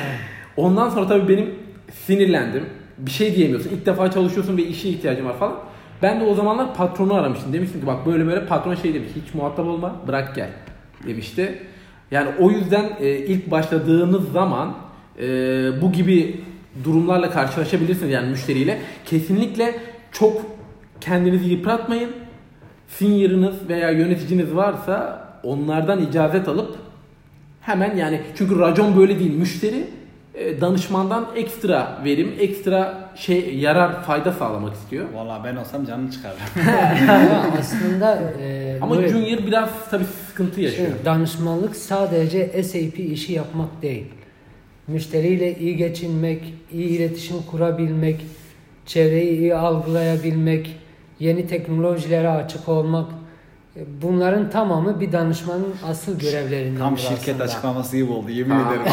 Ondan 0.56 0.88
sonra 0.90 1.06
tabii 1.06 1.28
benim 1.28 1.54
sinirlendim. 1.92 2.64
Bir 2.98 3.10
şey 3.10 3.36
diyemiyorsun. 3.36 3.70
İlk 3.70 3.86
defa 3.86 4.10
çalışıyorsun 4.10 4.56
ve 4.56 4.62
işe 4.62 4.88
ihtiyacın 4.88 5.24
var 5.24 5.38
falan. 5.38 5.56
Ben 6.02 6.20
de 6.20 6.24
o 6.24 6.34
zamanlar 6.34 6.74
patronu 6.74 7.14
aramıştım. 7.14 7.52
Demiştim 7.52 7.80
ki 7.80 7.86
bak 7.86 8.06
böyle 8.06 8.26
böyle 8.26 8.46
patron 8.46 8.74
şey 8.74 8.94
demiş. 8.94 9.10
Hiç 9.16 9.34
muhatap 9.34 9.66
olma 9.66 9.96
bırak 10.06 10.34
gel 10.34 10.50
demişti. 11.06 11.62
Yani 12.10 12.28
o 12.40 12.50
yüzden 12.50 12.90
e, 13.00 13.16
ilk 13.16 13.50
başladığınız 13.50 14.32
zaman 14.32 14.74
e, 15.18 15.22
bu 15.82 15.92
gibi 15.92 16.40
durumlarla 16.84 17.30
karşılaşabilirsiniz 17.30 18.12
yani 18.12 18.30
müşteriyle. 18.30 18.78
Kesinlikle 19.04 19.74
çok 20.12 20.42
kendinizi 21.00 21.50
yıpratmayın. 21.50 22.10
Senior'ınız 22.88 23.68
veya 23.68 23.90
yöneticiniz 23.90 24.54
varsa 24.54 25.26
onlardan 25.42 26.02
icazet 26.02 26.48
alıp 26.48 26.76
hemen 27.60 27.96
yani 27.96 28.20
çünkü 28.38 28.58
racon 28.58 28.96
böyle 28.96 29.18
değil. 29.18 29.32
Müşteri 29.34 29.86
e, 30.34 30.60
danışmandan 30.60 31.26
ekstra 31.36 31.98
verim, 32.04 32.32
ekstra 32.38 33.08
şey 33.14 33.54
yarar, 33.56 34.02
fayda 34.02 34.32
sağlamak 34.32 34.74
istiyor. 34.74 35.04
Valla 35.14 35.40
ben 35.44 35.56
olsam 35.56 35.84
canını 35.86 36.10
çıkarırım. 36.10 36.40
Aslında 37.58 38.22
e, 38.40 38.78
Ama 38.82 38.96
böyle- 38.96 39.08
junior 39.08 39.46
biraz 39.46 39.70
tabii 39.90 40.04
sıkıntı 40.36 40.60
yaşıyor. 40.60 40.88
Şimdi 40.88 41.04
danışmanlık 41.04 41.76
sadece 41.76 42.62
SAP 42.62 42.98
işi 43.00 43.32
yapmak 43.32 43.82
değil. 43.82 44.04
Müşteriyle 44.86 45.58
iyi 45.58 45.76
geçinmek, 45.76 46.54
iyi 46.72 46.88
iletişim 46.88 47.36
kurabilmek, 47.50 48.26
çevreyi 48.86 49.38
iyi 49.38 49.54
algılayabilmek, 49.54 50.76
yeni 51.20 51.46
teknolojilere 51.46 52.28
açık 52.28 52.68
olmak. 52.68 53.06
e, 53.76 53.80
Bunların 54.02 54.50
tamamı 54.50 55.00
bir 55.00 55.12
danışmanın 55.12 55.74
asıl 55.88 56.18
görevlerinden 56.18 56.78
Tam 56.78 56.98
şirket 56.98 57.40
açıklaması 57.40 57.96
gibi 57.96 58.12
oldu 58.12 58.30
yemin 58.30 58.50
Aa. 58.56 58.72
ederim. 58.72 58.86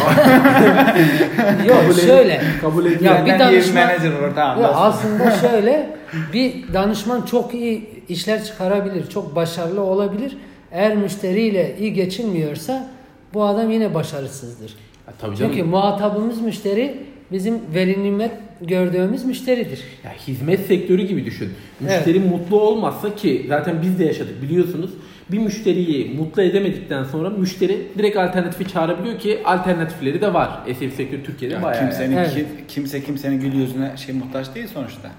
Yok 1.70 1.82
Kabul 1.82 1.94
şöyle. 1.94 2.42
kabul. 2.62 2.86
Ya 3.02 3.26
bir 3.26 3.40
danışman 3.40 3.84
manager 3.88 4.12
olur 4.20 4.36
tamam. 4.36 4.72
Aslında 4.76 5.32
şöyle 5.42 5.90
bir 6.34 6.74
danışman 6.74 7.22
çok 7.22 7.54
iyi 7.54 7.90
işler 8.10 8.44
çıkarabilir, 8.44 9.10
çok 9.10 9.36
başarılı 9.36 9.82
olabilir. 9.82 10.38
Eğer 10.74 10.96
müşteriyle 10.98 11.76
iyi 11.80 11.94
geçinmiyorsa 11.94 12.90
bu 13.34 13.44
adam 13.44 13.72
yine 13.72 13.94
başarısızdır. 13.94 14.76
Ya 15.08 15.14
tabii 15.20 15.36
canım. 15.36 15.52
Çünkü 15.56 15.70
muhatabımız 15.70 16.42
müşteri 16.42 16.98
bizim 17.32 17.60
veli 17.76 18.04
nimet 18.04 18.32
gördüğümüz 18.62 19.26
müşteridir. 19.26 19.82
Ya 20.04 20.12
hizmet 20.28 20.60
sektörü 20.60 21.02
gibi 21.02 21.26
düşün. 21.26 21.50
Müşteri 21.80 22.20
mutlu 22.20 22.62
olmazsa 22.62 23.16
ki 23.16 23.46
zaten 23.50 23.82
biz 23.82 24.00
de 24.00 24.06
yaşadık 24.06 24.42
biliyorsunuz. 24.42 24.90
Bir 25.32 25.38
müşteriyi 25.38 26.14
mutlu 26.18 26.42
edemedikten 26.42 27.04
sonra 27.04 27.30
müşteri 27.30 27.88
direkt 27.98 28.18
alternatifi 28.18 28.68
çağırabiliyor 28.68 29.20
ki 29.20 29.40
alternatifleri 29.46 30.22
de 30.22 30.34
var. 30.34 30.60
SF 30.74 30.94
sektörü 30.96 31.24
Türkiye'de 31.24 31.56
Ya 31.56 31.62
bayağı. 31.64 31.80
kimsenin 31.82 32.18
Evet. 32.18 32.34
ki- 32.34 32.46
kimse 32.68 33.04
kimsenin 33.04 33.40
gül 33.40 33.54
yüzüne 33.54 33.92
şey 33.98 34.16
muhtaç 34.16 34.56
değil 34.56 34.68
sonuçta. 34.74 35.10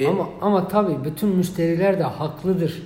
E- 0.00 0.06
Ama 0.06 0.28
ama 0.40 0.68
tabii 0.68 1.04
bütün 1.04 1.28
müşteriler 1.28 1.98
de 1.98 2.02
haklıdır. 2.02 2.82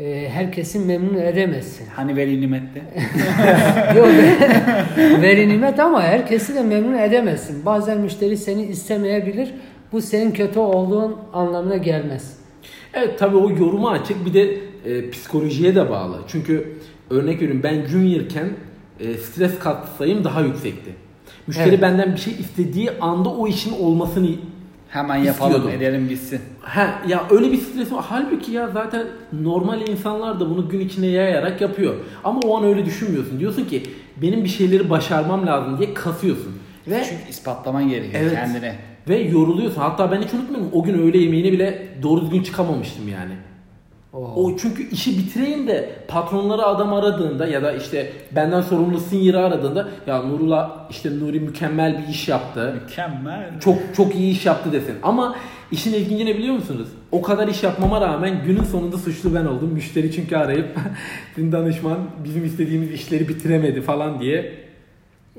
Ee, 0.00 0.28
herkesi 0.28 0.78
memnun 0.78 1.14
edemezsin. 1.14 1.86
Hani 1.96 2.16
veli 2.16 2.40
nimetli. 2.40 2.82
Yok 3.96 4.08
veri 5.22 5.48
nimet 5.52 5.80
ama 5.80 6.02
herkesi 6.02 6.54
de 6.54 6.62
memnun 6.62 6.98
edemezsin. 6.98 7.66
Bazen 7.66 8.00
müşteri 8.00 8.36
seni 8.36 8.62
istemeyebilir. 8.62 9.54
Bu 9.92 10.00
senin 10.00 10.30
kötü 10.30 10.58
olduğun 10.58 11.16
anlamına 11.32 11.76
gelmez. 11.76 12.36
Evet 12.94 13.18
tabii 13.18 13.36
o 13.36 13.50
yoruma 13.50 13.90
açık 13.90 14.26
bir 14.26 14.34
de 14.34 14.58
e, 14.84 15.10
psikolojiye 15.10 15.74
de 15.74 15.90
bağlı. 15.90 16.16
Çünkü 16.28 16.72
örnek 17.10 17.36
veriyorum 17.36 17.62
ben 17.62 17.86
juniorken 17.86 18.48
e, 19.00 19.14
stres 19.14 19.58
katsayım 19.58 20.24
daha 20.24 20.40
yüksekti. 20.40 20.90
Müşteri 21.46 21.68
Evet. 21.68 21.82
benden 21.82 22.12
bir 22.12 22.20
şey 22.20 22.32
istediği 22.32 22.90
anda 23.00 23.28
o 23.28 23.48
işin 23.48 23.72
olmasını 23.72 24.28
Hemen 24.90 25.16
yapalım 25.16 25.52
İstiyordum. 25.52 25.70
edelim 25.82 26.08
bitsin. 26.10 26.40
Ha 26.60 27.02
ya 27.08 27.24
öyle 27.30 27.52
bir 27.52 27.56
stres 27.58 27.92
var. 27.92 28.04
Halbuki 28.08 28.52
ya 28.52 28.68
zaten 28.70 29.06
normal 29.42 29.88
insanlar 29.88 30.40
da 30.40 30.50
bunu 30.50 30.68
gün 30.68 30.80
içine 30.80 31.06
yayarak 31.06 31.60
yapıyor. 31.60 31.94
Ama 32.24 32.40
o 32.40 32.56
an 32.58 32.64
öyle 32.64 32.84
düşünmüyorsun. 32.84 33.40
Diyorsun 33.40 33.64
ki 33.64 33.82
benim 34.22 34.44
bir 34.44 34.48
şeyleri 34.48 34.90
başarmam 34.90 35.46
lazım 35.46 35.78
diye 35.78 35.94
kasıyorsun. 35.94 36.58
Ve 36.86 37.04
Çünkü 37.08 37.30
ispatlaman 37.30 37.88
gerekiyor 37.88 38.22
Evet. 38.22 38.34
kendine. 38.34 38.74
ve 39.08 39.18
yoruluyorsun. 39.18 39.80
Hatta 39.80 40.10
ben 40.12 40.22
hiç 40.22 40.34
unutmuyorum. 40.34 40.68
O 40.72 40.82
gün 40.82 40.98
öğle 40.98 41.18
yemeğini 41.18 41.52
bile 41.52 41.88
doğru 42.02 42.20
düzgün 42.22 42.42
çıkamamıştım 42.42 43.08
yani. 43.08 43.32
Oo. 44.12 44.32
O 44.36 44.56
çünkü 44.56 44.90
işi 44.90 45.18
bitireyim 45.18 45.68
de 45.68 45.90
patronları 46.08 46.66
adam 46.66 46.92
aradığında 46.94 47.46
ya 47.46 47.62
da 47.62 47.72
işte 47.72 48.12
benden 48.36 48.60
sorumlu 48.60 49.00
senior'ı 49.00 49.40
aradığında 49.40 49.88
ya 50.06 50.22
Nurullah 50.22 50.90
işte 50.90 51.18
Nuri 51.18 51.40
mükemmel 51.40 52.02
bir 52.02 52.08
iş 52.08 52.28
yaptı. 52.28 52.80
Mükemmel. 52.82 53.60
Çok 53.60 53.78
çok 53.96 54.14
iyi 54.14 54.32
iş 54.32 54.46
yaptı 54.46 54.72
desin. 54.72 54.94
Ama 55.02 55.36
işin 55.72 55.94
ilginci 55.94 56.26
ne 56.26 56.38
biliyor 56.38 56.54
musunuz? 56.54 56.88
O 57.12 57.22
kadar 57.22 57.48
iş 57.48 57.62
yapmama 57.62 58.00
rağmen 58.00 58.44
günün 58.44 58.64
sonunda 58.64 58.98
suçlu 58.98 59.34
ben 59.34 59.44
oldum. 59.44 59.68
Müşteri 59.72 60.12
çünkü 60.12 60.36
arayıp 60.36 60.68
sizin 61.34 61.52
danışman 61.52 61.98
bizim 62.24 62.44
istediğimiz 62.44 62.92
işleri 62.92 63.28
bitiremedi 63.28 63.80
falan 63.82 64.20
diye. 64.20 64.54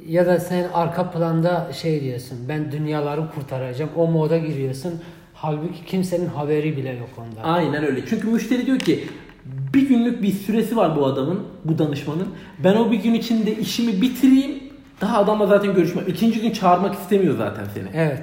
Ya 0.08 0.26
da 0.26 0.40
sen 0.40 0.70
arka 0.74 1.12
planda 1.12 1.74
şey 1.74 2.02
diyorsun. 2.02 2.38
Ben 2.50 2.72
dünyaları 2.72 3.22
kurtaracağım. 3.36 3.92
O 3.96 4.08
moda 4.08 4.38
giriyorsun. 4.38 5.02
Halbuki 5.42 5.86
kimsenin 5.86 6.26
haberi 6.26 6.78
bile 6.78 6.90
yok 6.90 7.10
ondan. 7.18 7.50
Aynen 7.54 7.84
öyle. 7.84 8.06
Çünkü 8.10 8.28
müşteri 8.28 8.66
diyor 8.66 8.80
ki 8.80 9.08
bir 9.46 9.88
günlük 9.88 10.24
bir 10.24 10.32
süresi 10.32 10.78
var 10.78 10.96
bu 10.96 11.06
adamın, 11.06 11.40
bu 11.66 11.78
danışmanın. 11.78 12.28
Ben 12.64 12.76
o 12.76 12.92
bir 12.92 13.04
gün 13.04 13.14
içinde 13.14 13.56
işimi 13.56 14.02
bitireyim. 14.02 14.64
Daha 15.02 15.18
adamla 15.18 15.48
zaten 15.48 15.74
görüşmem. 15.74 16.04
İkinci 16.08 16.42
gün 16.42 16.52
çağırmak 16.52 16.96
istemiyor 16.96 17.38
zaten 17.38 17.66
seni. 17.74 17.88
Evet. 17.94 18.22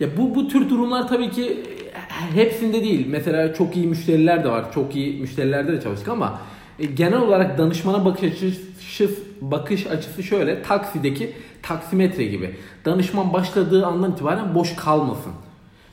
Ya 0.00 0.08
bu 0.16 0.34
bu 0.34 0.48
tür 0.48 0.70
durumlar 0.70 1.08
tabii 1.08 1.30
ki 1.30 1.62
hepsinde 2.34 2.84
değil. 2.84 3.06
Mesela 3.10 3.54
çok 3.54 3.76
iyi 3.76 3.86
müşteriler 3.86 4.44
de 4.44 4.48
var. 4.48 4.72
Çok 4.72 4.96
iyi 4.96 5.20
müşterilerde 5.20 5.72
de 5.72 5.80
çalıştık 5.80 6.08
ama 6.08 6.38
e, 6.78 6.86
genel 6.86 7.20
olarak 7.20 7.58
danışmana 7.58 8.04
bakış 8.04 8.22
açısı 8.32 9.10
bakış 9.40 9.86
açısı 9.86 10.22
şöyle. 10.22 10.62
Taksideki 10.62 11.32
taksimetre 11.62 12.24
gibi. 12.24 12.56
Danışman 12.84 13.32
başladığı 13.32 13.86
andan 13.86 14.12
itibaren 14.12 14.54
boş 14.54 14.76
kalmasın. 14.76 15.32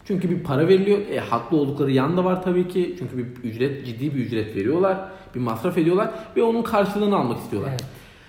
Çünkü 0.07 0.29
bir 0.29 0.39
para 0.39 0.67
veriliyor. 0.67 0.97
E, 1.11 1.19
haklı 1.19 1.57
oldukları 1.57 1.91
yan 1.91 2.17
da 2.17 2.25
var 2.25 2.43
tabii 2.43 2.67
ki. 2.67 2.95
Çünkü 2.99 3.17
bir 3.17 3.49
ücret 3.49 3.85
ciddi 3.85 4.15
bir 4.15 4.19
ücret 4.19 4.55
veriyorlar. 4.55 4.97
Bir 5.35 5.39
masraf 5.39 5.77
ediyorlar 5.77 6.11
ve 6.37 6.43
onun 6.43 6.61
karşılığını 6.61 7.15
almak 7.17 7.39
istiyorlar. 7.39 7.69
Evet. 7.71 7.83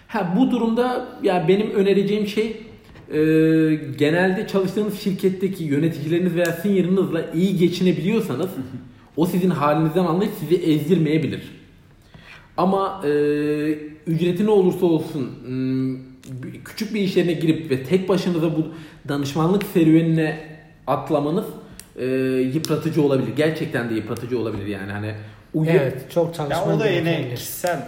Ha 0.08 0.34
bu 0.38 0.50
durumda 0.50 1.08
ya 1.22 1.44
benim 1.48 1.70
önereceğim 1.70 2.26
şey 2.26 2.46
e, 3.12 3.18
genelde 3.98 4.46
çalıştığınız 4.46 5.00
şirketteki 5.00 5.64
yöneticileriniz 5.64 6.34
veya 6.34 6.52
senior'ınızla 6.52 7.30
iyi 7.34 7.56
geçinebiliyorsanız 7.56 8.50
o 9.16 9.26
sizin 9.26 9.50
halinizden 9.50 10.04
anlayıp 10.04 10.32
sizi 10.40 10.54
ezdirmeyebilir. 10.62 11.42
Ama 12.56 13.00
e, 13.04 13.08
ücreti 14.06 14.46
ne 14.46 14.50
olursa 14.50 14.87
olsun 14.87 15.30
m, 15.48 15.96
bir- 16.42 16.64
küçük 16.64 16.94
bir 16.94 17.00
iş 17.00 17.16
yerine 17.16 17.32
girip 17.32 17.70
ve 17.70 17.82
tek 17.82 18.08
başınıza 18.08 18.56
bu 18.56 18.66
danışmanlık 19.08 19.62
serüvenine 19.62 20.40
atlamanız 20.87 21.44
e, 21.96 22.04
yıpratıcı 22.54 23.02
olabilir. 23.02 23.37
Gerçekten 23.37 23.90
de 23.90 23.94
yıpratıcı 23.94 24.38
olabilir 24.38 24.66
yani 24.66 24.92
hani 24.92 25.14
uyu- 25.54 25.70
Evet. 25.70 26.11
Çok 26.11 26.26
Ya 26.26 26.33
çalışman 26.33 26.76
o 26.76 26.80
da 26.80 26.87
yine 26.88 27.35
kişisel 27.35 27.78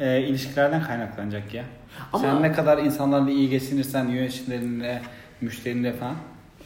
e, 0.00 0.20
ilişkilerden 0.22 0.82
kaynaklanacak 0.82 1.54
ya. 1.54 1.64
Ama- 2.12 2.22
Sen 2.24 2.42
ne 2.42 2.52
kadar 2.52 2.78
insanlarla 2.78 3.30
iyi 3.30 3.50
geçinirsen 3.50 4.08
yöneticilerinle, 4.08 5.02
müşterinle 5.40 5.92
falan 5.92 6.14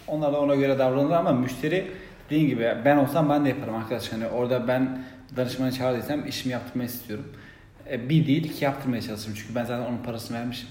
onlar 0.06 0.32
da 0.32 0.40
ona 0.40 0.54
göre 0.54 0.78
davranır 0.78 1.10
ama 1.10 1.32
müşteri 1.32 1.90
dediğin 2.30 2.48
gibi 2.48 2.72
ben 2.84 2.96
olsam 2.96 3.30
ben 3.30 3.44
de 3.44 3.48
yaparım 3.48 3.74
arkadaş. 3.74 4.12
Hani 4.12 4.26
orada 4.26 4.68
ben 4.68 4.98
danışmanı 5.36 5.72
çağırdıysam 5.72 6.28
işimi 6.28 6.52
yaptırmayı 6.52 6.88
istiyorum. 6.88 7.24
E, 7.90 8.08
bir 8.08 8.26
değil 8.26 8.44
iki 8.44 8.64
yaptırmaya 8.64 9.02
çalışırım 9.02 9.34
çünkü 9.36 9.54
ben 9.54 9.64
zaten 9.64 9.86
onun 9.86 9.98
parasını 9.98 10.38
vermişim. 10.38 10.68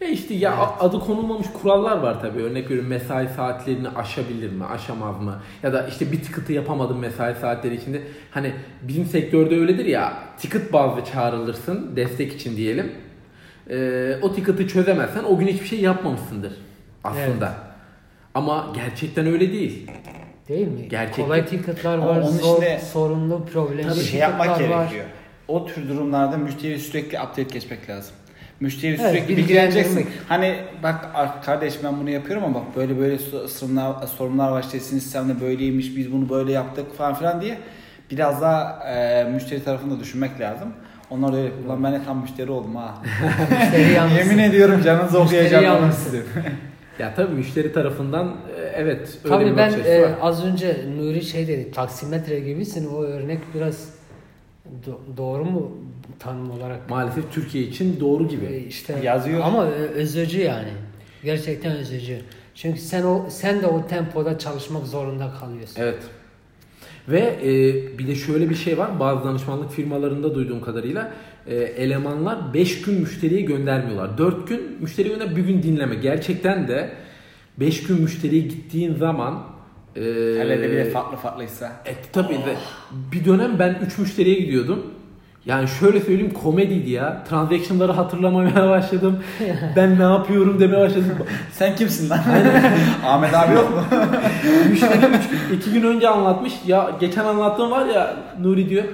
Ya 0.00 0.08
işte 0.08 0.34
ya 0.34 0.56
adı 0.80 1.00
konulmamış 1.00 1.46
kurallar 1.62 1.96
var 1.96 2.20
tabii. 2.20 2.42
Örnek 2.42 2.64
veriyorum 2.64 2.88
mesai 2.90 3.28
saatlerini 3.28 3.88
aşabilir 3.88 4.52
mi, 4.52 4.64
aşamaz 4.64 5.20
mı? 5.20 5.42
Ya 5.62 5.72
da 5.72 5.86
işte 5.86 6.12
bir 6.12 6.22
tıkıtı 6.22 6.52
yapamadım 6.52 6.98
mesai 6.98 7.34
saatleri 7.34 7.74
içinde. 7.74 8.02
Hani 8.30 8.52
bizim 8.82 9.04
sektörde 9.06 9.56
öyledir 9.56 9.84
ya. 9.84 10.12
Ticket 10.38 10.72
bazlı 10.72 11.04
çağrılırsın 11.04 11.96
destek 11.96 12.32
için 12.32 12.56
diyelim. 12.56 12.92
Ee, 13.70 14.14
o 14.22 14.34
ticket'ı 14.34 14.68
çözemezsen 14.68 15.24
o 15.24 15.38
gün 15.38 15.46
hiçbir 15.46 15.66
şey 15.66 15.80
yapmamışsındır 15.80 16.52
aslında. 17.04 17.52
Ama 18.34 18.72
gerçekten 18.74 19.26
öyle 19.26 19.52
değil. 19.52 19.90
Değil 20.48 20.68
mi? 20.68 20.88
Gerçekten. 20.88 21.24
Kolay 21.24 21.46
ticketlar 21.46 21.98
var, 21.98 22.16
onun 22.20 22.26
zor, 22.30 22.56
içinde- 22.62 22.78
sorunlu, 22.78 23.44
problemli 23.52 23.88
Tabii 23.88 24.04
şey 24.04 24.20
yapmak 24.20 24.48
var. 24.48 24.58
gerekiyor. 24.58 25.04
O 25.48 25.66
tür 25.66 25.88
durumlarda 25.88 26.36
müşteri 26.36 26.78
sürekli 26.78 27.18
update 27.18 27.42
geçmek 27.42 27.90
lazım. 27.90 28.14
Müşteri 28.60 28.96
Evet, 29.00 29.10
sürekli 29.10 29.36
bilgilendirmek. 29.36 29.86
bilgileneceksin. 29.86 30.06
Hani 30.28 30.54
bak 30.82 31.08
ar- 31.14 31.42
kardeş 31.42 31.74
ben 31.84 32.00
bunu 32.00 32.10
yapıyorum 32.10 32.44
ama 32.44 32.54
bak 32.54 32.76
böyle 32.76 32.98
böyle 32.98 33.14
so- 33.16 33.48
sorunlar, 33.48 34.06
sorunlar 34.06 34.50
var 34.52 34.62
işte 34.62 34.80
sizin 34.80 34.98
sistemde 34.98 35.40
böyleymiş 35.40 35.96
biz 35.96 36.12
bunu 36.12 36.28
böyle 36.30 36.52
yaptık 36.52 36.94
falan 36.96 37.14
filan 37.14 37.40
diye 37.40 37.58
biraz 38.10 38.42
daha 38.42 38.84
e, 38.94 39.24
müşteri 39.24 39.64
tarafını 39.64 39.96
da 39.96 40.00
düşünmek 40.00 40.40
lazım. 40.40 40.68
Onlar 41.10 41.32
da 41.32 41.36
öyle 41.36 41.50
ulan 41.66 41.84
ben 41.84 41.92
de 41.92 42.00
tam 42.06 42.20
müşteri 42.22 42.50
oldum 42.50 42.76
ha. 42.76 42.94
Müşteri 43.60 43.92
yalnız. 43.92 44.16
Yemin 44.18 44.38
ediyorum 44.38 44.82
canınızı 44.84 45.18
okuyacağım. 45.20 45.92
sizi. 45.92 46.22
Ya 46.98 47.14
tabii 47.14 47.34
müşteri 47.34 47.72
tarafından 47.72 48.26
e, 48.56 48.60
evet 48.74 49.18
öyle 49.24 49.34
Tabii 49.34 49.46
bir 49.50 49.56
ben 49.56 49.72
e, 49.84 50.02
var. 50.02 50.10
az 50.22 50.44
önce 50.44 50.76
Nuri 50.98 51.22
şey 51.24 51.48
dedi, 51.48 51.70
taksimetre 51.72 52.40
gibisin. 52.40 52.88
O 52.94 53.02
örnek 53.02 53.38
biraz 53.54 53.88
do- 54.86 55.16
doğru 55.16 55.44
mu 55.44 55.72
tanım 56.18 56.50
olarak? 56.50 56.90
Maalesef 56.90 57.32
Türkiye 57.32 57.64
için 57.64 58.00
doğru 58.00 58.24
E, 58.24 58.26
gibi. 58.26 58.64
işte 58.68 59.00
Yazıyor. 59.04 59.40
Ama 59.44 59.66
e, 59.66 59.68
özücü 59.70 60.40
yani. 60.40 60.68
Gerçekten 61.24 61.76
özücü. 61.76 62.20
Çünkü 62.54 62.80
sen 62.80 63.02
o 63.02 63.26
sen 63.30 63.62
de 63.62 63.66
o 63.66 63.86
tempoda 63.86 64.38
çalışmak 64.38 64.86
zorunda 64.86 65.32
kalıyorsun. 65.40 65.80
Evet. 65.82 65.98
Ve 67.08 67.18
e, 67.42 67.48
bir 67.98 68.06
de 68.06 68.14
şöyle 68.14 68.50
bir 68.50 68.54
şey 68.54 68.78
var. 68.78 69.00
Bazı 69.00 69.24
danışmanlık 69.24 69.70
firmalarında 69.70 70.34
duyduğum 70.34 70.60
kadarıyla 70.60 71.12
e, 71.46 71.54
elemanlar 71.56 72.54
5 72.54 72.82
gün 72.82 72.94
müşteriye 73.00 73.40
göndermiyorlar. 73.40 74.18
4 74.18 74.48
gün 74.48 74.60
müşteri 74.80 75.08
gönder, 75.08 75.36
bir 75.36 75.44
gün 75.44 75.62
dinleme. 75.62 75.94
Gerçekten 75.94 76.68
de 76.68 76.90
5 77.60 77.82
gün 77.86 78.00
müşteriye 78.02 78.42
gittiğin 78.42 78.94
zaman 78.94 79.42
e, 79.98 80.40
Hele 80.40 80.62
de 80.62 80.70
bir 80.70 80.76
de 80.76 80.90
farklı 80.90 81.16
farklıysa. 81.16 81.66
e, 81.86 81.92
tabii 82.12 82.34
de 82.34 82.54
bir 83.12 83.24
dönem 83.24 83.58
ben 83.58 83.76
3 83.86 83.98
müşteriye 83.98 84.40
gidiyordum. 84.40 84.86
Yani 85.46 85.68
şöyle 85.68 86.00
söyleyeyim 86.00 86.32
komediydi 86.42 86.90
ya. 86.90 87.24
Transaction'ları 87.30 87.92
hatırlamaya 87.92 88.68
başladım. 88.70 89.18
ben 89.76 89.98
ne 89.98 90.02
yapıyorum 90.02 90.60
demeye 90.60 90.80
başladım. 90.80 91.12
Sen 91.52 91.76
kimsin 91.76 92.10
lan? 92.10 92.18
Ahmet 93.06 93.34
abi 93.34 93.54
yok 93.54 93.70
mu? 93.70 93.82
Müşteri 94.70 94.98
üç, 95.06 95.52
iki 95.58 95.72
gün 95.72 95.82
önce 95.82 96.08
anlatmış. 96.08 96.52
Ya 96.66 96.90
geçen 97.00 97.24
anlattığım 97.24 97.70
var 97.70 97.86
ya 97.86 98.16
Nuri 98.40 98.68
diyor. 98.68 98.84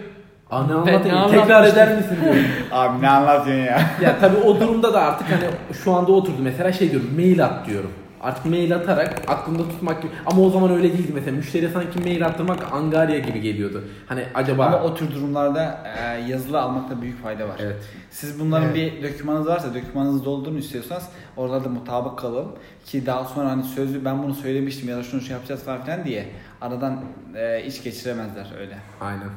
Aa 0.50 0.66
ne 0.66 0.74
anlatayım? 0.74 1.16
ne 1.32 1.40
Tekrar 1.40 1.64
eder 1.64 1.96
misin 1.96 2.16
diyor. 2.24 2.34
abi 2.72 3.02
ne 3.02 3.08
anlatıyorsun 3.08 3.64
ya? 3.64 3.80
ya 4.02 4.18
tabii 4.20 4.36
o 4.36 4.60
durumda 4.60 4.94
da 4.94 5.00
artık 5.00 5.26
hani 5.30 5.44
şu 5.84 5.92
anda 5.92 6.12
oturdu 6.12 6.36
mesela 6.40 6.72
şey 6.72 6.90
diyorum 6.90 7.10
mail 7.16 7.44
at 7.44 7.66
diyorum. 7.68 7.90
Artık 8.24 8.46
mail 8.46 8.76
atarak 8.76 9.22
aklında 9.26 9.68
tutmak 9.68 10.02
gibi. 10.02 10.12
Ama 10.26 10.42
o 10.42 10.50
zaman 10.50 10.70
öyle 10.70 10.92
değildi 10.92 11.12
mesela. 11.14 11.36
Müşteriye 11.36 11.70
sanki 11.70 11.98
mail 11.98 12.26
attırmak 12.26 12.72
angarya 12.72 13.18
gibi 13.18 13.40
geliyordu. 13.40 13.84
Hani 14.06 14.24
acaba... 14.34 14.66
Ama 14.66 14.82
o 14.82 14.94
tür 14.94 15.14
durumlarda 15.14 15.84
e, 15.98 16.30
yazılı 16.30 16.60
almakta 16.60 17.02
büyük 17.02 17.22
fayda 17.22 17.48
var. 17.48 17.56
Evet. 17.60 17.76
Siz 18.10 18.40
bunların 18.40 18.68
Evet. 18.74 19.02
bir 19.02 19.12
dokümanınız 19.12 19.46
varsa 19.46 19.74
dokümanınızı 19.74 20.24
doldurun 20.24 20.56
istiyorsanız 20.56 21.04
orada 21.36 21.64
da 21.64 21.68
mutabık 21.68 22.18
kalalım. 22.18 22.52
Ki 22.84 23.06
daha 23.06 23.24
sonra 23.24 23.50
hani 23.50 23.62
sözlü 23.62 24.04
ben 24.04 24.22
bunu 24.22 24.34
söylemiştim 24.34 24.88
ya 24.88 24.96
da 24.96 25.02
şunu 25.02 25.20
şey 25.20 25.32
yapacağız 25.32 25.64
falan 25.64 25.84
filan 25.84 26.04
diye 26.04 26.26
aradan 26.60 27.04
e, 27.36 27.64
iş 27.64 27.82
geçiremezler 27.82 28.46
öyle. 28.60 28.78
Aynen. 29.00 29.30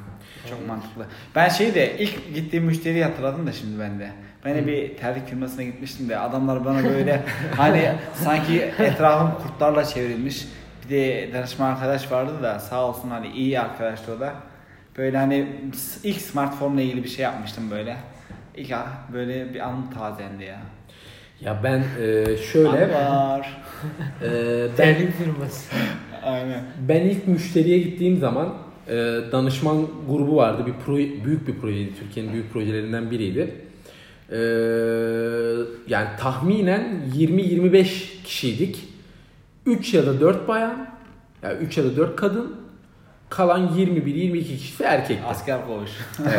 Çok 0.49 0.67
mantıklı. 0.67 1.05
Ben 1.35 1.49
şeyi 1.49 1.75
de 1.75 1.97
ilk 1.97 2.35
gittiğim 2.35 2.65
müşteriyi 2.65 3.03
hatırladım 3.03 3.47
da 3.47 3.51
şimdi 3.51 3.79
ben 3.79 3.99
de. 3.99 4.11
Ben 4.45 4.55
de 4.55 4.67
bir 4.67 4.97
terlik 4.97 5.27
firmasına 5.27 5.63
gitmiştim 5.63 6.09
de 6.09 6.17
adamlar 6.17 6.65
bana 6.65 6.83
böyle 6.83 7.23
hani 7.57 7.91
sanki 8.13 8.61
etrafım 8.79 9.31
kurtlarla 9.43 9.85
çevrilmiş. 9.85 10.47
Bir 10.85 10.89
de 10.89 11.29
danışman 11.33 11.71
arkadaş 11.71 12.11
vardı 12.11 12.43
da 12.43 12.59
sağ 12.59 12.87
olsun 12.87 13.09
hani 13.09 13.27
iyi 13.27 13.59
arkadaştı 13.59 14.11
o 14.17 14.19
da. 14.19 14.33
Böyle 14.97 15.17
hani 15.17 15.47
ilk 16.03 16.21
smartphone 16.21 16.75
ile 16.75 16.83
ilgili 16.83 17.03
bir 17.03 17.09
şey 17.09 17.23
yapmıştım 17.23 17.71
böyle. 17.71 17.97
İlk 18.55 18.71
ah, 18.71 18.87
böyle 19.13 19.53
bir 19.53 19.59
anım 19.59 19.89
tazelendi 19.89 20.43
ya. 20.43 20.59
Ya 21.41 21.59
ben 21.63 21.83
e, 22.01 22.37
şöyle... 22.37 22.69
Anı 22.69 22.93
var. 22.93 23.57
e, 24.21 24.29
ben, 24.69 24.75
Terlik 24.75 25.11
firması. 25.11 25.75
Aynen. 26.23 26.61
ben 26.87 27.01
ilk 27.01 27.27
müşteriye 27.27 27.79
gittiğim 27.79 28.17
zaman 28.17 28.53
e, 28.87 28.95
danışman 29.31 29.87
grubu 30.09 30.35
vardı. 30.35 30.65
Bir 30.65 30.73
proje, 30.85 31.25
büyük 31.25 31.47
bir 31.47 31.55
projeydi. 31.55 31.95
Türkiye'nin 31.99 32.33
büyük 32.33 32.53
projelerinden 32.53 33.11
biriydi. 33.11 33.55
E, 34.31 34.37
yani 35.87 36.07
tahminen 36.19 37.01
20-25 37.17 38.23
kişiydik. 38.23 38.79
3 39.65 39.93
ya 39.93 40.05
da 40.05 40.19
4 40.19 40.47
bayan, 40.47 40.87
yani 41.43 41.57
3 41.57 41.77
ya 41.77 41.83
da 41.83 41.97
4 41.97 42.15
kadın, 42.15 42.55
kalan 43.29 43.67
21-22 43.67 44.43
kişi 44.43 44.83
erkek. 44.83 45.19
Asker 45.27 45.59
koğuş. 45.67 45.89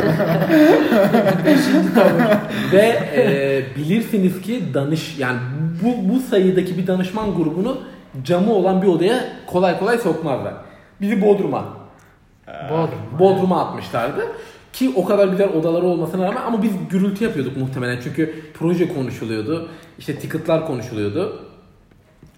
Ve 2.72 2.98
e, 3.14 3.62
bilirsiniz 3.76 4.40
ki 4.40 4.62
danış 4.74 5.18
yani 5.18 5.38
bu 5.82 6.14
bu 6.14 6.20
sayıdaki 6.20 6.78
bir 6.78 6.86
danışman 6.86 7.34
grubunu 7.34 7.80
camı 8.24 8.52
olan 8.52 8.82
bir 8.82 8.86
odaya 8.86 9.24
kolay 9.46 9.78
kolay 9.78 9.98
sokmazlar. 9.98 10.54
Bizi 11.00 11.22
Bodrum'a, 11.22 11.64
Bodrum. 12.70 13.18
Bodrum'a 13.18 13.64
atmışlardı. 13.64 14.26
Ki 14.72 14.92
o 14.96 15.04
kadar 15.04 15.28
güzel 15.28 15.48
odaları 15.48 15.86
olmasına 15.86 16.24
rağmen 16.24 16.42
ama 16.42 16.62
biz 16.62 16.72
gürültü 16.90 17.24
yapıyorduk 17.24 17.56
muhtemelen 17.56 18.00
çünkü 18.04 18.34
proje 18.54 18.94
konuşuluyordu. 18.94 19.68
işte 19.98 20.14
ticketlar 20.18 20.66
konuşuluyordu. 20.66 21.44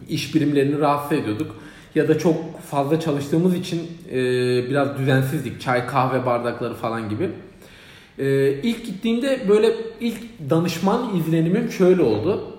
İş 0.08 0.34
birimlerini 0.34 0.78
rahatsız 0.78 1.18
ediyorduk. 1.18 1.56
Ya 1.94 2.08
da 2.08 2.18
çok 2.18 2.60
fazla 2.60 3.00
çalıştığımız 3.00 3.54
için 3.54 3.80
e, 4.10 4.16
biraz 4.70 4.98
düzensizdik. 4.98 5.60
Çay, 5.60 5.86
kahve 5.86 6.26
bardakları 6.26 6.74
falan 6.74 7.08
gibi. 7.08 7.30
E, 8.18 8.52
ilk 8.52 8.86
gittiğimde 8.86 9.48
böyle 9.48 9.74
ilk 10.00 10.20
danışman 10.50 11.16
izlenimim 11.16 11.70
şöyle 11.70 12.02
oldu. 12.02 12.56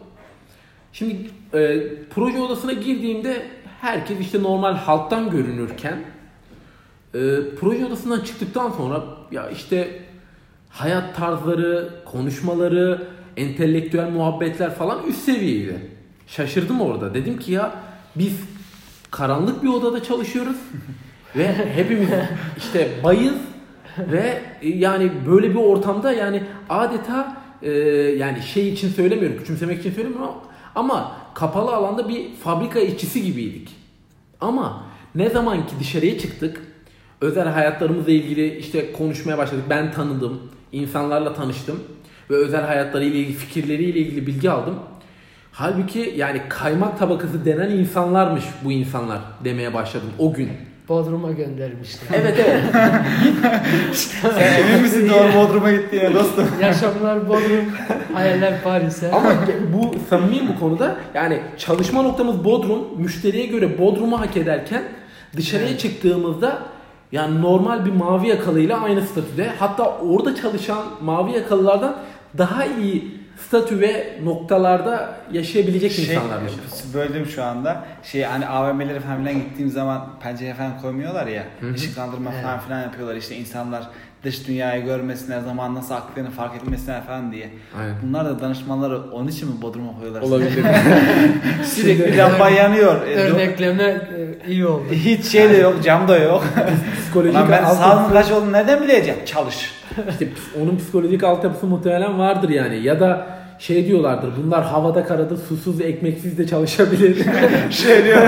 Şimdi 0.93 1.15
e, 1.53 1.83
proje 2.09 2.39
odasına 2.39 2.73
girdiğimde 2.73 3.41
herkes 3.81 4.19
işte 4.19 4.43
normal 4.43 4.73
halktan 4.73 5.29
görünürken 5.29 6.03
e, 7.13 7.19
proje 7.59 7.85
odasından 7.85 8.19
çıktıktan 8.19 8.71
sonra 8.71 9.03
ya 9.31 9.49
işte 9.49 10.01
hayat 10.69 11.15
tarzları, 11.15 11.89
konuşmaları, 12.05 13.07
entelektüel 13.37 14.09
muhabbetler 14.09 14.75
falan 14.75 15.07
üst 15.07 15.21
seviyeydi. 15.21 15.91
Şaşırdım 16.27 16.81
orada. 16.81 17.13
Dedim 17.13 17.39
ki 17.39 17.51
ya 17.51 17.75
biz 18.15 18.33
karanlık 19.11 19.63
bir 19.63 19.69
odada 19.69 20.03
çalışıyoruz 20.03 20.57
ve 21.35 21.53
hepimiz 21.75 22.09
işte 22.57 22.89
bayız 23.03 23.37
ve 23.97 24.41
e, 24.61 24.69
yani 24.69 25.11
böyle 25.27 25.49
bir 25.49 25.55
ortamda 25.55 26.11
yani 26.11 26.43
adeta 26.69 27.37
e, 27.61 27.71
yani 28.17 28.41
şey 28.41 28.69
için 28.69 28.89
söylemiyorum, 28.89 29.37
küçümsemek 29.37 29.79
için 29.79 29.93
söylemiyorum 29.93 30.27
ama, 30.27 30.43
ama 30.75 31.17
kapalı 31.33 31.75
alanda 31.75 32.09
bir 32.09 32.35
fabrika 32.35 32.79
işçisi 32.79 33.23
gibiydik. 33.23 33.69
Ama 34.41 34.83
ne 35.15 35.29
zaman 35.29 35.67
ki 35.67 35.73
dışarıya 35.79 36.19
çıktık, 36.19 36.61
özel 37.21 37.47
hayatlarımızla 37.47 38.11
ilgili 38.11 38.57
işte 38.57 38.91
konuşmaya 38.91 39.37
başladık. 39.37 39.63
Ben 39.69 39.91
tanıdım, 39.91 40.41
insanlarla 40.71 41.33
tanıştım 41.33 41.79
ve 42.29 42.35
özel 42.35 42.61
hayatlarıyla 42.65 43.19
ilgili, 43.19 43.33
fikirleriyle 43.37 43.99
ilgili 43.99 44.27
bilgi 44.27 44.51
aldım. 44.51 44.75
Halbuki 45.51 46.13
yani 46.17 46.41
kaymak 46.49 46.99
tabakası 46.99 47.45
denen 47.45 47.69
insanlarmış 47.69 48.43
bu 48.63 48.71
insanlar 48.71 49.19
demeye 49.43 49.73
başladım 49.73 50.09
o 50.19 50.33
gün. 50.33 50.49
Bodrum'a 50.89 51.31
göndermişler. 51.31 52.19
Evet 52.21 52.39
evet. 52.47 52.63
Sen 54.21 54.63
emin 54.63 54.81
misin 54.81 55.09
doğru 55.09 55.33
Bodrum'a 55.37 55.71
gittiğine 55.71 56.13
dostum? 56.13 56.47
Yaşamlar 56.61 57.29
Bodrum, 57.29 57.65
hayaller 58.13 58.63
Paris'e. 58.63 59.11
Ama 59.11 59.33
bu 59.73 59.95
samimiyim 60.09 60.47
bu 60.47 60.59
konuda. 60.59 60.95
Yani 61.13 61.39
çalışma 61.57 62.01
noktamız 62.01 62.43
Bodrum. 62.43 62.79
Müşteriye 62.97 63.45
göre 63.45 63.79
Bodrum'u 63.79 64.19
hak 64.19 64.37
ederken 64.37 64.83
dışarıya 65.37 65.69
Evet. 65.69 65.79
çıktığımızda 65.79 66.59
yani 67.11 67.41
normal 67.41 67.85
bir 67.85 67.91
mavi 67.91 68.27
yakalıyla 68.27 68.81
aynı 68.81 69.01
statüde. 69.01 69.49
Hatta 69.59 69.97
orada 69.97 70.35
çalışan 70.35 70.83
mavi 71.01 71.31
yakalılardan 71.31 71.95
daha 72.37 72.65
iyi 72.65 73.21
statü 73.47 73.79
ve 73.79 74.19
noktalarda 74.23 75.15
yaşayabilecek 75.31 75.91
Şey, 75.91 76.05
insanlarmış. 76.15 76.51
böldüm 76.93 77.25
şu 77.25 77.43
anda. 77.43 77.83
Şey 78.03 78.23
hani 78.23 78.47
AVM'lere 78.47 78.99
falan 78.99 79.17
filan 79.17 79.33
gittiğim 79.35 79.69
zaman 79.71 80.09
pencere 80.23 80.53
falan 80.53 80.81
koymuyorlar 80.81 81.27
ya. 81.27 81.43
hı. 81.59 81.73
ışıklandırma 81.73 82.31
Evet. 82.33 82.43
falan 82.43 82.59
filan 82.59 82.81
yapıyorlar. 82.81 83.15
İşte 83.15 83.35
insanlar 83.35 83.87
dış 84.23 84.47
dünyayı 84.47 84.85
görmesinler, 84.85 85.39
zaman 85.39 85.75
nasıl 85.75 85.93
aktığını 85.93 86.31
fark 86.31 86.55
etmesinler 86.55 87.03
falan 87.03 87.31
diye. 87.31 87.49
Aynen. 87.79 87.95
Bunlar 88.03 88.25
da 88.25 88.39
danışmanları 88.39 89.11
onun 89.11 89.27
için 89.27 89.49
mi 89.49 89.61
Bodrum'a 89.61 89.93
koyuyorlar? 89.93 90.21
Olabilir. 90.21 90.65
Sürekli 91.63 92.17
lamba 92.17 92.49
yanıyor. 92.49 93.07
E, 93.07 93.15
Örnekleme 93.15 93.83
e, 93.83 94.49
iyi 94.51 94.65
oldu. 94.65 94.83
Hiç 94.91 95.25
şey 95.25 95.49
de 95.49 95.57
yok, 95.57 95.83
cam 95.83 96.07
da 96.07 96.17
yok. 96.17 96.43
psikolojik 97.03 97.35
Lan 97.35 97.51
ben 97.51 97.65
sağın 97.65 98.11
kaç 98.11 98.31
olduğunu 98.31 98.51
nereden 98.51 98.81
bileceğim? 98.83 99.19
Çalış. 99.25 99.71
İşte 100.09 100.27
onun 100.61 100.77
psikolojik 100.77 101.23
altyapısı 101.23 101.67
muhtemelen 101.67 102.19
vardır 102.19 102.49
yani. 102.49 102.83
Ya 102.83 102.99
da 102.99 103.40
şey 103.61 103.87
diyorlardır. 103.87 104.29
Bunlar 104.43 104.63
havada 104.63 105.05
karada 105.05 105.37
susuz 105.37 105.81
ekmeksiz 105.81 106.37
de 106.37 106.47
çalışabilir. 106.47 107.25
Şey 107.71 108.05
diyor. 108.05 108.21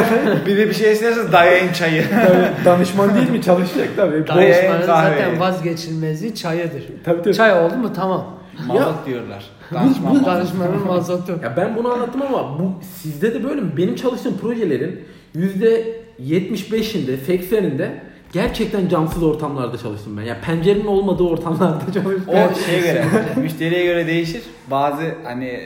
bir 0.46 0.58
de 0.58 0.70
bir 0.70 0.74
şey 0.74 0.92
isterseniz 0.92 1.32
dayayın 1.32 1.74
çayı. 1.74 2.04
Tabii, 2.28 2.66
danışman 2.66 3.16
değil 3.16 3.30
mi? 3.30 3.42
Çalışacak 3.42 3.88
tabii. 3.96 4.28
Danışmanın 4.28 4.86
zaten 4.86 5.40
vazgeçilmezi 5.40 6.36
çayıdır. 6.36 6.84
Tabii 7.04 7.22
tabii. 7.22 7.34
Çay 7.34 7.66
oldu 7.66 7.76
mu 7.76 7.94
tamam. 7.96 8.26
Mazot 8.68 9.06
diyorlar. 9.06 9.44
Danışman 9.74 10.22
bu. 10.22 10.26
Danışmanın 10.26 10.88
mazotu. 10.88 11.40
Ya 11.44 11.54
ben 11.58 11.76
bunu 11.76 11.94
anlattım 11.94 12.22
ama 12.22 12.60
bu 12.60 12.74
sizde 13.02 13.34
de 13.34 13.44
böyle 13.44 13.62
mi? 13.62 13.72
Benim 13.78 13.96
çalıştığım 13.96 14.38
projelerin 14.38 15.00
%75'inde, 15.36 17.18
80'inde 17.28 17.88
gerçekten 18.34 18.90
camsız 18.90 19.24
ortamlarda 19.24 19.78
çalıştım 19.78 20.18
ben. 20.18 20.24
Ya 20.24 20.42
pencerenin 20.42 20.86
olmadığı 20.86 21.24
ortamlarda 21.24 21.94
çalıştım. 21.94 22.26
O 22.28 22.56
şeye 22.66 22.80
göre, 22.82 23.06
müşteriye 23.36 23.86
göre 23.86 24.08
değişir. 24.08 24.44
Bazı 24.72 25.16
hani 25.24 25.62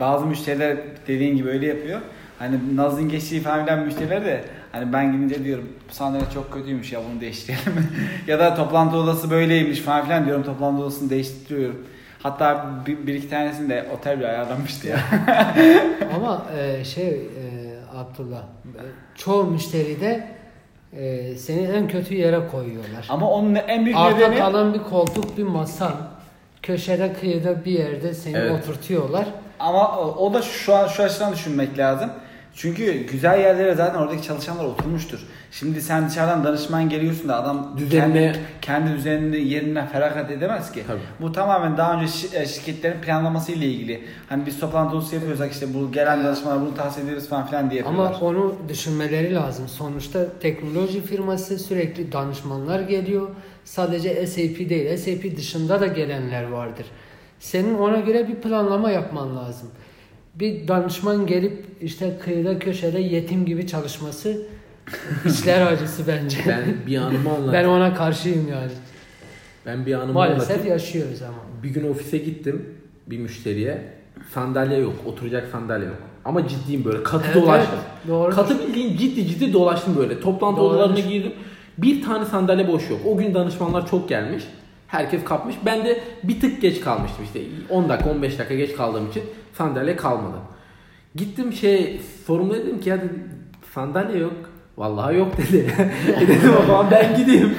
bazı 0.00 0.26
müşteriler 0.26 0.76
dediğin 1.08 1.36
gibi 1.36 1.48
öyle 1.48 1.66
yapıyor. 1.66 2.00
Hani 2.38 2.76
Naz'ın 2.76 3.08
geçtiği 3.08 3.40
falan 3.40 3.64
filan 3.64 3.80
müşteriler 3.80 4.24
de 4.24 4.44
hani 4.72 4.92
ben 4.92 5.12
gidince 5.12 5.44
diyorum 5.44 5.68
bu 5.90 5.94
sandalye 5.94 6.26
çok 6.34 6.52
kötüymüş 6.52 6.92
ya 6.92 7.00
bunu 7.10 7.20
değiştirelim. 7.20 7.88
ya 8.26 8.38
da 8.38 8.54
toplantı 8.54 8.96
odası 8.96 9.30
böyleymiş 9.30 9.80
falan 9.80 10.04
filan 10.04 10.26
diyorum 10.26 10.42
toplantı 10.42 10.82
odasını 10.82 11.10
değiştiriyorum. 11.10 11.86
Hatta 12.22 12.70
bir, 12.86 13.06
bir 13.06 13.14
iki 13.14 13.30
tanesini 13.30 13.68
de 13.68 13.86
otel 13.94 14.18
bile 14.18 14.28
ayarlanmıştı 14.28 14.88
ya. 14.88 14.98
Ama 16.16 16.46
e, 16.58 16.84
şey 16.84 17.08
e, 17.08 17.76
Abdullah, 17.96 18.42
e, 18.64 18.82
çoğu 19.14 19.44
müşteride 19.44 20.35
e, 20.92 21.34
seni 21.36 21.62
en 21.66 21.88
kötü 21.88 22.14
yere 22.14 22.40
koyuyorlar. 22.52 23.06
Ama 23.08 23.30
onun 23.30 23.54
en 23.54 23.84
büyük 23.84 23.98
Arta 23.98 24.16
nedeni 24.16 24.38
kalan 24.38 24.74
bir 24.74 24.78
koltuk, 24.82 25.38
bir 25.38 25.42
masa, 25.42 25.92
köşede 26.62 27.12
kıyıda 27.12 27.64
bir 27.64 27.72
yerde 27.72 28.14
seni 28.14 28.36
Evet. 28.36 28.52
oturtuyorlar. 28.52 29.26
Ama 29.60 29.98
o 29.98 30.04
o 30.26 30.34
da 30.34 30.42
şu 30.42 30.74
an 30.74 30.86
şu 30.86 31.02
açıdan 31.02 31.32
düşünmek 31.32 31.78
lazım. 31.78 32.10
Çünkü 32.56 33.06
güzel 33.06 33.40
yerlere 33.40 33.74
zaten 33.74 33.98
oradaki 33.98 34.22
çalışanlar 34.22 34.64
oturmuştur. 34.64 35.18
Şimdi 35.50 35.80
sen 35.82 36.08
dışarıdan 36.08 36.44
danışman 36.44 36.88
geliyorsun 36.88 37.28
da 37.28 37.42
adam 37.42 37.76
Düzenine- 37.78 38.32
kendi, 38.32 38.38
kendi 38.62 38.92
düzenini 38.92 39.48
yerinden 39.48 39.86
feragat 39.88 40.30
edemez 40.30 40.72
ki. 40.72 40.82
Tabii. 40.86 41.00
Bu 41.20 41.32
tamamen 41.32 41.76
daha 41.76 41.94
önce 41.94 42.06
şi- 42.06 42.36
e, 42.42 42.46
şirketlerin 42.46 43.00
planlaması 43.00 43.52
ile 43.52 43.66
ilgili. 43.66 44.04
Hani 44.28 44.46
biz 44.46 44.60
toplantı 44.60 44.96
odası 44.96 45.14
yapıyorsak 45.14 45.52
işte 45.52 45.74
bu 45.74 45.92
gelen 45.92 46.24
danışmanlar 46.24 46.60
bunu 46.66 46.74
tahsil 46.74 47.08
ederiz 47.08 47.28
falan 47.28 47.46
filan 47.46 47.70
diye 47.70 47.80
yapıyorlar. 47.80 48.12
Ama 48.14 48.20
onu 48.26 48.56
düşünmeleri 48.68 49.34
lazım. 49.34 49.68
Sonuçta 49.68 50.38
teknoloji 50.40 51.02
firması 51.02 51.58
sürekli 51.58 52.12
danışmanlar 52.12 52.80
geliyor. 52.80 53.28
Sadece 53.64 54.26
SAP 54.26 54.68
değil, 54.68 54.96
SAP 54.96 55.36
dışında 55.36 55.80
da 55.80 55.86
gelenler 55.86 56.44
vardır. 56.48 56.86
Senin 57.40 57.78
ona 57.78 58.00
göre 58.00 58.28
bir 58.28 58.34
planlama 58.34 58.90
yapman 58.90 59.36
lazım. 59.36 59.68
Bir 60.40 60.68
danışman 60.68 61.26
gelip 61.26 61.64
işte 61.80 62.18
kıyıda 62.24 62.58
köşede 62.58 63.00
yetim 63.00 63.46
gibi 63.46 63.66
çalışması 63.66 64.42
içler 65.26 65.66
acısı 65.66 66.02
bence. 66.06 66.38
Ben 66.48 66.64
bir 66.86 66.96
anımı 66.96 67.30
anlatayım. 67.34 67.52
Ben 67.52 67.64
ona 67.64 67.94
karşıyım 67.94 68.48
yani. 68.50 68.70
Ben 69.66 69.86
bir 69.86 69.94
anımı 69.94 70.12
Maalesef 70.12 70.50
anlatayım. 70.50 70.72
yaşıyoruz 70.72 71.22
ama. 71.22 71.36
Bir 71.62 71.68
gün 71.68 71.90
ofise 71.90 72.18
gittim 72.18 72.74
bir 73.06 73.18
müşteriye. 73.18 73.82
Sandalye 74.34 74.78
yok, 74.78 74.94
oturacak 75.06 75.48
sandalye 75.52 75.86
yok. 75.86 75.96
Ama 76.24 76.48
ciddiyim 76.48 76.84
böyle 76.84 77.02
katı 77.02 77.24
Evet, 77.26 77.36
dolaştım. 77.42 77.78
evet, 77.78 78.08
doğru. 78.08 78.30
Katı 78.34 78.58
bildiğin 78.58 78.96
ciddi 78.96 79.26
ciddi 79.26 79.52
dolaştım 79.52 79.96
böyle. 79.96 80.20
Toplantı 80.20 80.60
odalarına 80.60 81.00
girdim. 81.00 81.32
Bir 81.78 82.02
tane 82.02 82.24
sandalye 82.24 82.68
boş 82.68 82.90
yok. 82.90 83.00
O 83.06 83.16
gün 83.16 83.34
danışmanlar 83.34 83.86
çok 83.90 84.08
gelmiş. 84.08 84.44
Herkes 84.88 85.24
kapmış. 85.24 85.56
Ben 85.66 85.84
de 85.84 86.00
bir 86.22 86.40
tık 86.40 86.62
geç 86.62 86.80
kalmıştım 86.80 87.24
işte. 87.24 87.40
10 87.70 87.88
dakika 87.88 88.10
15 88.10 88.38
dakika 88.38 88.54
geç 88.54 88.76
kaldığım 88.76 89.10
için 89.10 89.22
sandalye 89.52 89.96
kalmadı. 89.96 90.36
Gittim 91.14 91.52
şey 91.52 92.00
sorumlu 92.26 92.54
dedim 92.54 92.80
ki 92.80 92.88
ya 92.88 92.96
dedim, 92.98 93.22
sandalye 93.74 94.18
yok. 94.18 94.34
Vallahi 94.76 95.16
yok 95.16 95.32
dedi. 95.38 95.72
E 96.20 96.28
dedim 96.28 96.50
o 96.62 96.66
zaman 96.66 96.86
ben 96.90 97.16
gideyim. 97.16 97.54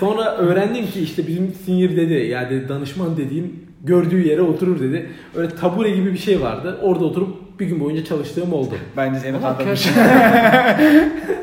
Sonra 0.00 0.36
öğrendim 0.36 0.86
ki 0.86 1.00
işte 1.00 1.26
bizim 1.26 1.54
sinir 1.64 1.96
dedi 1.96 2.12
ya 2.14 2.50
dedi 2.50 2.68
danışman 2.68 3.16
dediğin 3.16 3.66
gördüğü 3.84 4.28
yere 4.28 4.42
oturur 4.42 4.80
dedi. 4.80 5.10
Öyle 5.34 5.54
tabure 5.56 5.90
gibi 5.90 6.12
bir 6.12 6.18
şey 6.18 6.40
vardı. 6.40 6.78
Orada 6.82 7.04
oturup 7.04 7.60
bir 7.60 7.66
gün 7.66 7.80
boyunca 7.80 8.04
çalıştığım 8.04 8.52
oldu. 8.52 8.74
Bence 8.96 9.20
seni 9.20 9.40
kandırmış. 9.40 9.88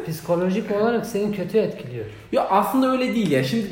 Psikolojik 0.07 0.71
olarak 0.71 1.05
seni 1.05 1.35
kötü 1.35 1.57
etkiliyor. 1.57 2.05
Ya 2.31 2.47
aslında 2.49 2.91
öyle 2.91 3.15
değil 3.15 3.31
ya. 3.31 3.43
Şimdi 3.43 3.65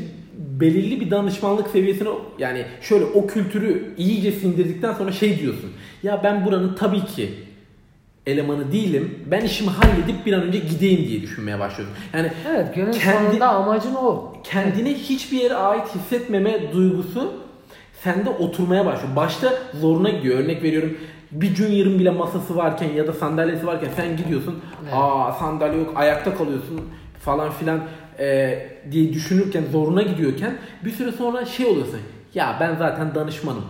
belirli 0.59 0.99
bir 1.01 1.11
danışmanlık 1.11 1.67
seviyesine 1.67 2.09
yani 2.39 2.65
şöyle 2.81 3.05
o 3.05 3.27
kültürü 3.27 3.93
iyice 3.97 4.31
sindirdikten 4.31 4.93
sonra 4.93 5.11
şey 5.11 5.39
diyorsun. 5.39 5.71
Ya 6.03 6.21
ben 6.23 6.45
buranın 6.45 6.75
tabii 6.75 7.05
ki 7.05 7.29
elemanı 8.25 8.71
değilim. 8.71 9.19
Ben 9.31 9.41
işimi 9.41 9.69
halledip 9.69 10.25
bir 10.25 10.33
an 10.33 10.41
önce 10.41 10.59
gideyim 10.59 11.09
diye 11.09 11.21
düşünmeye 11.21 11.59
başlıyorsun. 11.59 11.95
Yani 12.13 12.31
Evet 12.49 12.75
günün 12.75 12.91
Kendi- 12.91 13.25
sonunda 13.27 13.49
amacın 13.49 13.95
o. 13.95 14.33
kendine 14.43 14.93
hiçbir 14.93 15.37
yere 15.41 15.53
ait 15.55 15.95
hissetmeme 15.95 16.71
duygusu 16.73 17.33
sende 18.03 18.29
oturmaya 18.29 18.85
başlıyor. 18.85 19.15
Başta 19.15 19.53
zoruna 19.81 20.09
gidiyor. 20.09 20.39
Örnek 20.39 20.63
veriyorum 20.63 20.97
bir 21.31 21.55
junior'ın 21.55 21.99
bile 21.99 22.09
masası 22.09 22.55
varken 22.55 22.89
ya 22.93 23.07
da 23.07 23.13
sandalyesi 23.13 23.65
varken 23.67 23.89
sen 23.95 24.17
gidiyorsun. 24.17 24.55
Evet. 24.83 24.93
Aa 24.95 25.31
sandalye 25.31 25.77
yok 25.79 25.93
ayakta 25.95 26.35
kalıyorsun 26.37 26.81
falan 27.19 27.51
filan 27.51 27.79
e, 28.19 28.59
diye 28.91 29.13
düşünürken 29.13 29.63
zoruna 29.71 30.01
gidiyorken 30.01 30.57
bir 30.85 30.91
süre 30.91 31.11
sonra 31.11 31.45
şey 31.45 31.65
oluyorsun. 31.65 31.99
Ya 32.33 32.57
ben 32.59 32.75
zaten 32.75 33.15
danışmanım. 33.15 33.65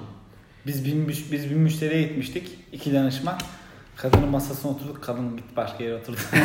Biz 0.68 0.86
bir, 0.86 1.08
biz 1.32 1.50
bir 1.50 1.56
müşteriye 1.56 2.02
gitmiştik. 2.02 2.50
iki 2.72 2.94
danışman. 2.94 3.36
Kadının 3.98 4.30
masasına 4.30 4.72
oturduk. 4.72 5.04
Kadın 5.04 5.38
gitti 5.38 5.56
başka 5.56 5.84
yere 5.84 5.96
oturdu. 5.96 6.18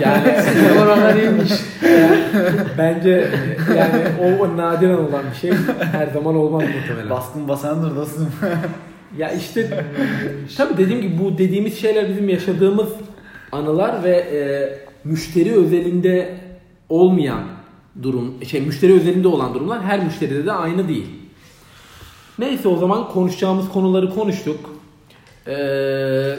Yani 0.00 0.34
Oralar 0.82 1.16
iyiymiş. 1.16 1.52
bence 2.78 3.30
yani 3.76 4.02
o 4.40 4.56
nadiren 4.56 4.94
olan 4.94 5.22
bir 5.30 5.36
şey 5.40 5.52
her 5.92 6.06
zaman 6.06 6.36
olmaz 6.36 6.62
muhtemelen. 6.62 7.10
Baskın 7.10 7.48
basandır 7.48 7.96
dostum. 7.96 8.32
Ya 9.18 9.30
işte 9.32 9.84
tabii 10.56 10.76
dediğim 10.76 11.00
gibi 11.02 11.18
bu 11.18 11.38
dediğimiz 11.38 11.80
şeyler 11.80 12.08
bizim 12.08 12.28
yaşadığımız 12.28 12.88
anılar 13.52 14.04
ve 14.04 14.10
e, 14.10 14.38
müşteri 15.08 15.52
özelinde 15.54 16.40
olmayan 16.88 17.44
durum, 18.02 18.44
şey 18.44 18.60
müşteri 18.60 18.92
özelinde 18.92 19.28
olan 19.28 19.54
durumlar 19.54 19.82
her 19.82 20.04
müşteride 20.04 20.46
de 20.46 20.52
aynı 20.52 20.88
değil. 20.88 21.06
Neyse 22.38 22.68
o 22.68 22.76
zaman 22.76 23.08
konuşacağımız 23.08 23.68
konuları 23.68 24.14
konuştuk. 24.14 24.70
Ee, 25.46 26.36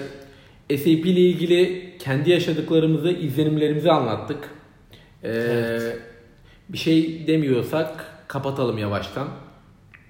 SAP 0.70 1.06
ile 1.06 1.20
ilgili 1.20 1.94
kendi 2.00 2.30
yaşadıklarımızı, 2.30 3.10
izlenimlerimizi 3.10 3.92
anlattık. 3.92 4.50
Ee, 5.24 5.80
Bir 6.70 6.78
şey 6.78 7.28
demiyorsak 7.28 8.06
kapatalım 8.28 8.78
yavaştan. 8.78 9.28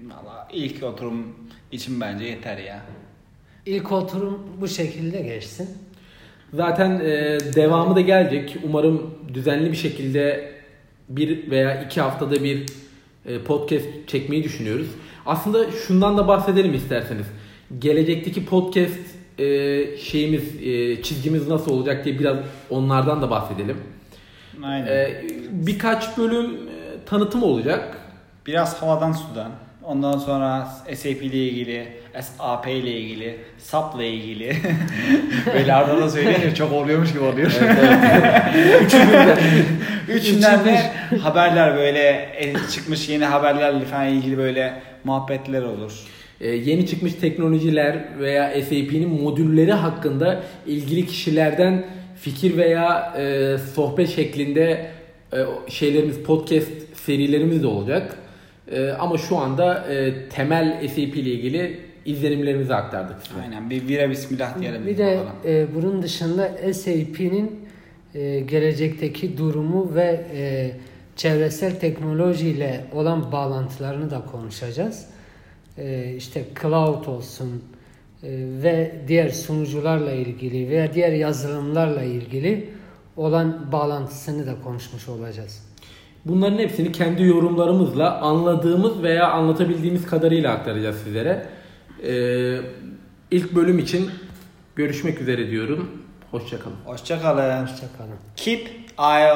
Valla 0.02 0.48
ilk 0.52 0.82
oturum 0.82 1.26
için 1.72 2.00
bence 2.00 2.24
yeter 2.24 2.58
ya. 2.58 2.82
İlk 3.66 3.92
oturum 3.92 4.38
bu 4.60 4.68
şekilde 4.68 5.20
geçsin. 5.22 5.68
Zaten 6.52 6.90
e, 6.90 7.38
devamı 7.54 7.96
da 7.96 8.00
gelecek. 8.00 8.56
Umarım 8.64 9.14
düzenli 9.34 9.72
bir 9.72 9.76
şekilde 9.76 10.52
bir 11.08 11.50
veya 11.50 11.82
iki 11.82 12.00
haftada 12.00 12.44
bir 12.44 12.66
e, 13.26 13.38
podcast 13.38 13.86
çekmeyi 14.06 14.44
düşünüyoruz. 14.44 14.86
Aslında 15.26 15.70
şundan 15.70 16.18
da 16.18 16.28
bahsedelim 16.28 16.74
isterseniz. 16.74 17.26
Gelecekteki 17.78 18.46
podcast 18.46 18.98
e, 19.38 19.46
şeyimiz, 19.96 20.62
e, 20.62 21.02
çizgimiz 21.02 21.48
nasıl 21.48 21.72
olacak 21.72 22.04
diye 22.04 22.18
biraz 22.18 22.38
onlardan 22.70 23.22
da 23.22 23.30
bahsedelim. 23.30 23.76
Aynen. 24.62 24.86
E, 24.86 25.24
birkaç 25.50 26.18
bölüm 26.18 26.46
e, 26.46 27.04
tanıtım 27.06 27.42
olacak. 27.42 27.96
Biraz 28.46 28.82
havadan 28.82 29.12
sudan. 29.12 29.50
Ondan 29.90 30.18
sonra 30.18 30.68
SAP 30.94 31.22
ile 31.22 31.36
ilgili, 31.36 31.88
SAP 32.20 32.68
ile 32.68 32.92
ilgili, 32.92 33.36
SAP 33.58 33.94
ile 33.96 34.10
ilgili. 34.10 34.56
Böyle 35.54 35.74
arada 35.74 36.00
da 36.00 36.10
söyleyince 36.10 36.54
çok 36.54 36.72
oluyormuş 36.72 37.12
gibi 37.12 37.20
oluyor. 37.20 37.50
Üçünden 40.08 40.64
de 40.64 40.92
haberler 41.22 41.76
böyle 41.76 42.28
e, 42.36 42.54
çıkmış 42.72 43.08
yeni 43.08 43.24
haberlerle 43.24 43.84
falan 43.84 44.06
ilgili 44.08 44.38
böyle 44.38 44.82
muhabbetler 45.04 45.62
olur. 45.62 45.92
E, 46.40 46.48
yeni 46.48 46.86
çıkmış 46.86 47.14
teknolojiler 47.14 47.96
veya 48.20 48.62
SAP'nin 48.62 49.22
modülleri 49.22 49.72
hakkında 49.72 50.42
ilgili 50.66 51.06
kişilerden 51.06 51.84
fikir 52.20 52.56
veya 52.56 53.14
e, 53.18 53.56
sohbet 53.74 54.16
şeklinde 54.16 54.90
e, 55.32 55.38
şeylerimiz 55.68 56.18
podcast 56.18 56.70
serilerimiz 56.94 57.62
de 57.62 57.66
olacak. 57.66 58.16
E, 58.70 58.90
ama 58.90 59.18
şu 59.18 59.36
anda 59.36 59.92
e, 59.92 60.28
temel 60.28 60.88
SAP 60.88 60.98
ile 60.98 61.30
ilgili 61.30 61.80
izlenimlerimizi 62.04 62.74
aktardık 62.74 63.16
size. 63.26 63.40
Aynen 63.40 63.70
bir 63.70 63.88
vira 63.88 64.10
bismillah 64.10 64.60
diyelim. 64.60 64.86
Bir 64.86 64.98
de 64.98 65.18
bakalım. 65.18 65.32
e, 65.46 65.74
bunun 65.74 66.02
dışında 66.02 66.72
SAP'nin 66.72 67.68
e, 68.14 68.40
gelecekteki 68.40 69.38
durumu 69.38 69.94
ve 69.94 70.26
e, 70.34 70.70
çevresel 71.16 71.80
teknolojiyle 71.80 72.84
olan 72.94 73.32
bağlantılarını 73.32 74.10
da 74.10 74.22
konuşacağız. 74.32 75.06
E, 75.78 76.14
işte 76.16 76.44
cloud 76.62 77.06
olsun 77.06 77.64
e, 78.22 78.28
ve 78.62 78.92
diğer 79.08 79.28
sunucularla 79.28 80.12
ilgili 80.12 80.70
veya 80.70 80.94
diğer 80.94 81.12
yazılımlarla 81.12 82.02
ilgili 82.02 82.68
olan 83.16 83.72
bağlantısını 83.72 84.46
da 84.46 84.54
konuşmuş 84.64 85.08
olacağız. 85.08 85.69
Bunların 86.24 86.58
hepsini 86.58 86.92
kendi 86.92 87.22
yorumlarımızla 87.22 88.20
anladığımız 88.20 89.02
veya 89.02 89.30
anlatabildiğimiz 89.30 90.06
kadarıyla 90.06 90.52
aktaracağız 90.52 90.96
sizlere. 91.04 91.46
E, 92.02 92.12
ilk 93.30 93.54
bölüm 93.54 93.78
için 93.78 94.10
görüşmek 94.76 95.20
üzere 95.20 95.50
diyorum. 95.50 95.90
Hoşçakalın. 96.30 96.76
Hoşçakalın. 96.84 97.62
Hoşçakalın. 97.62 98.16
Keep 98.36 98.70
eye 98.98 99.34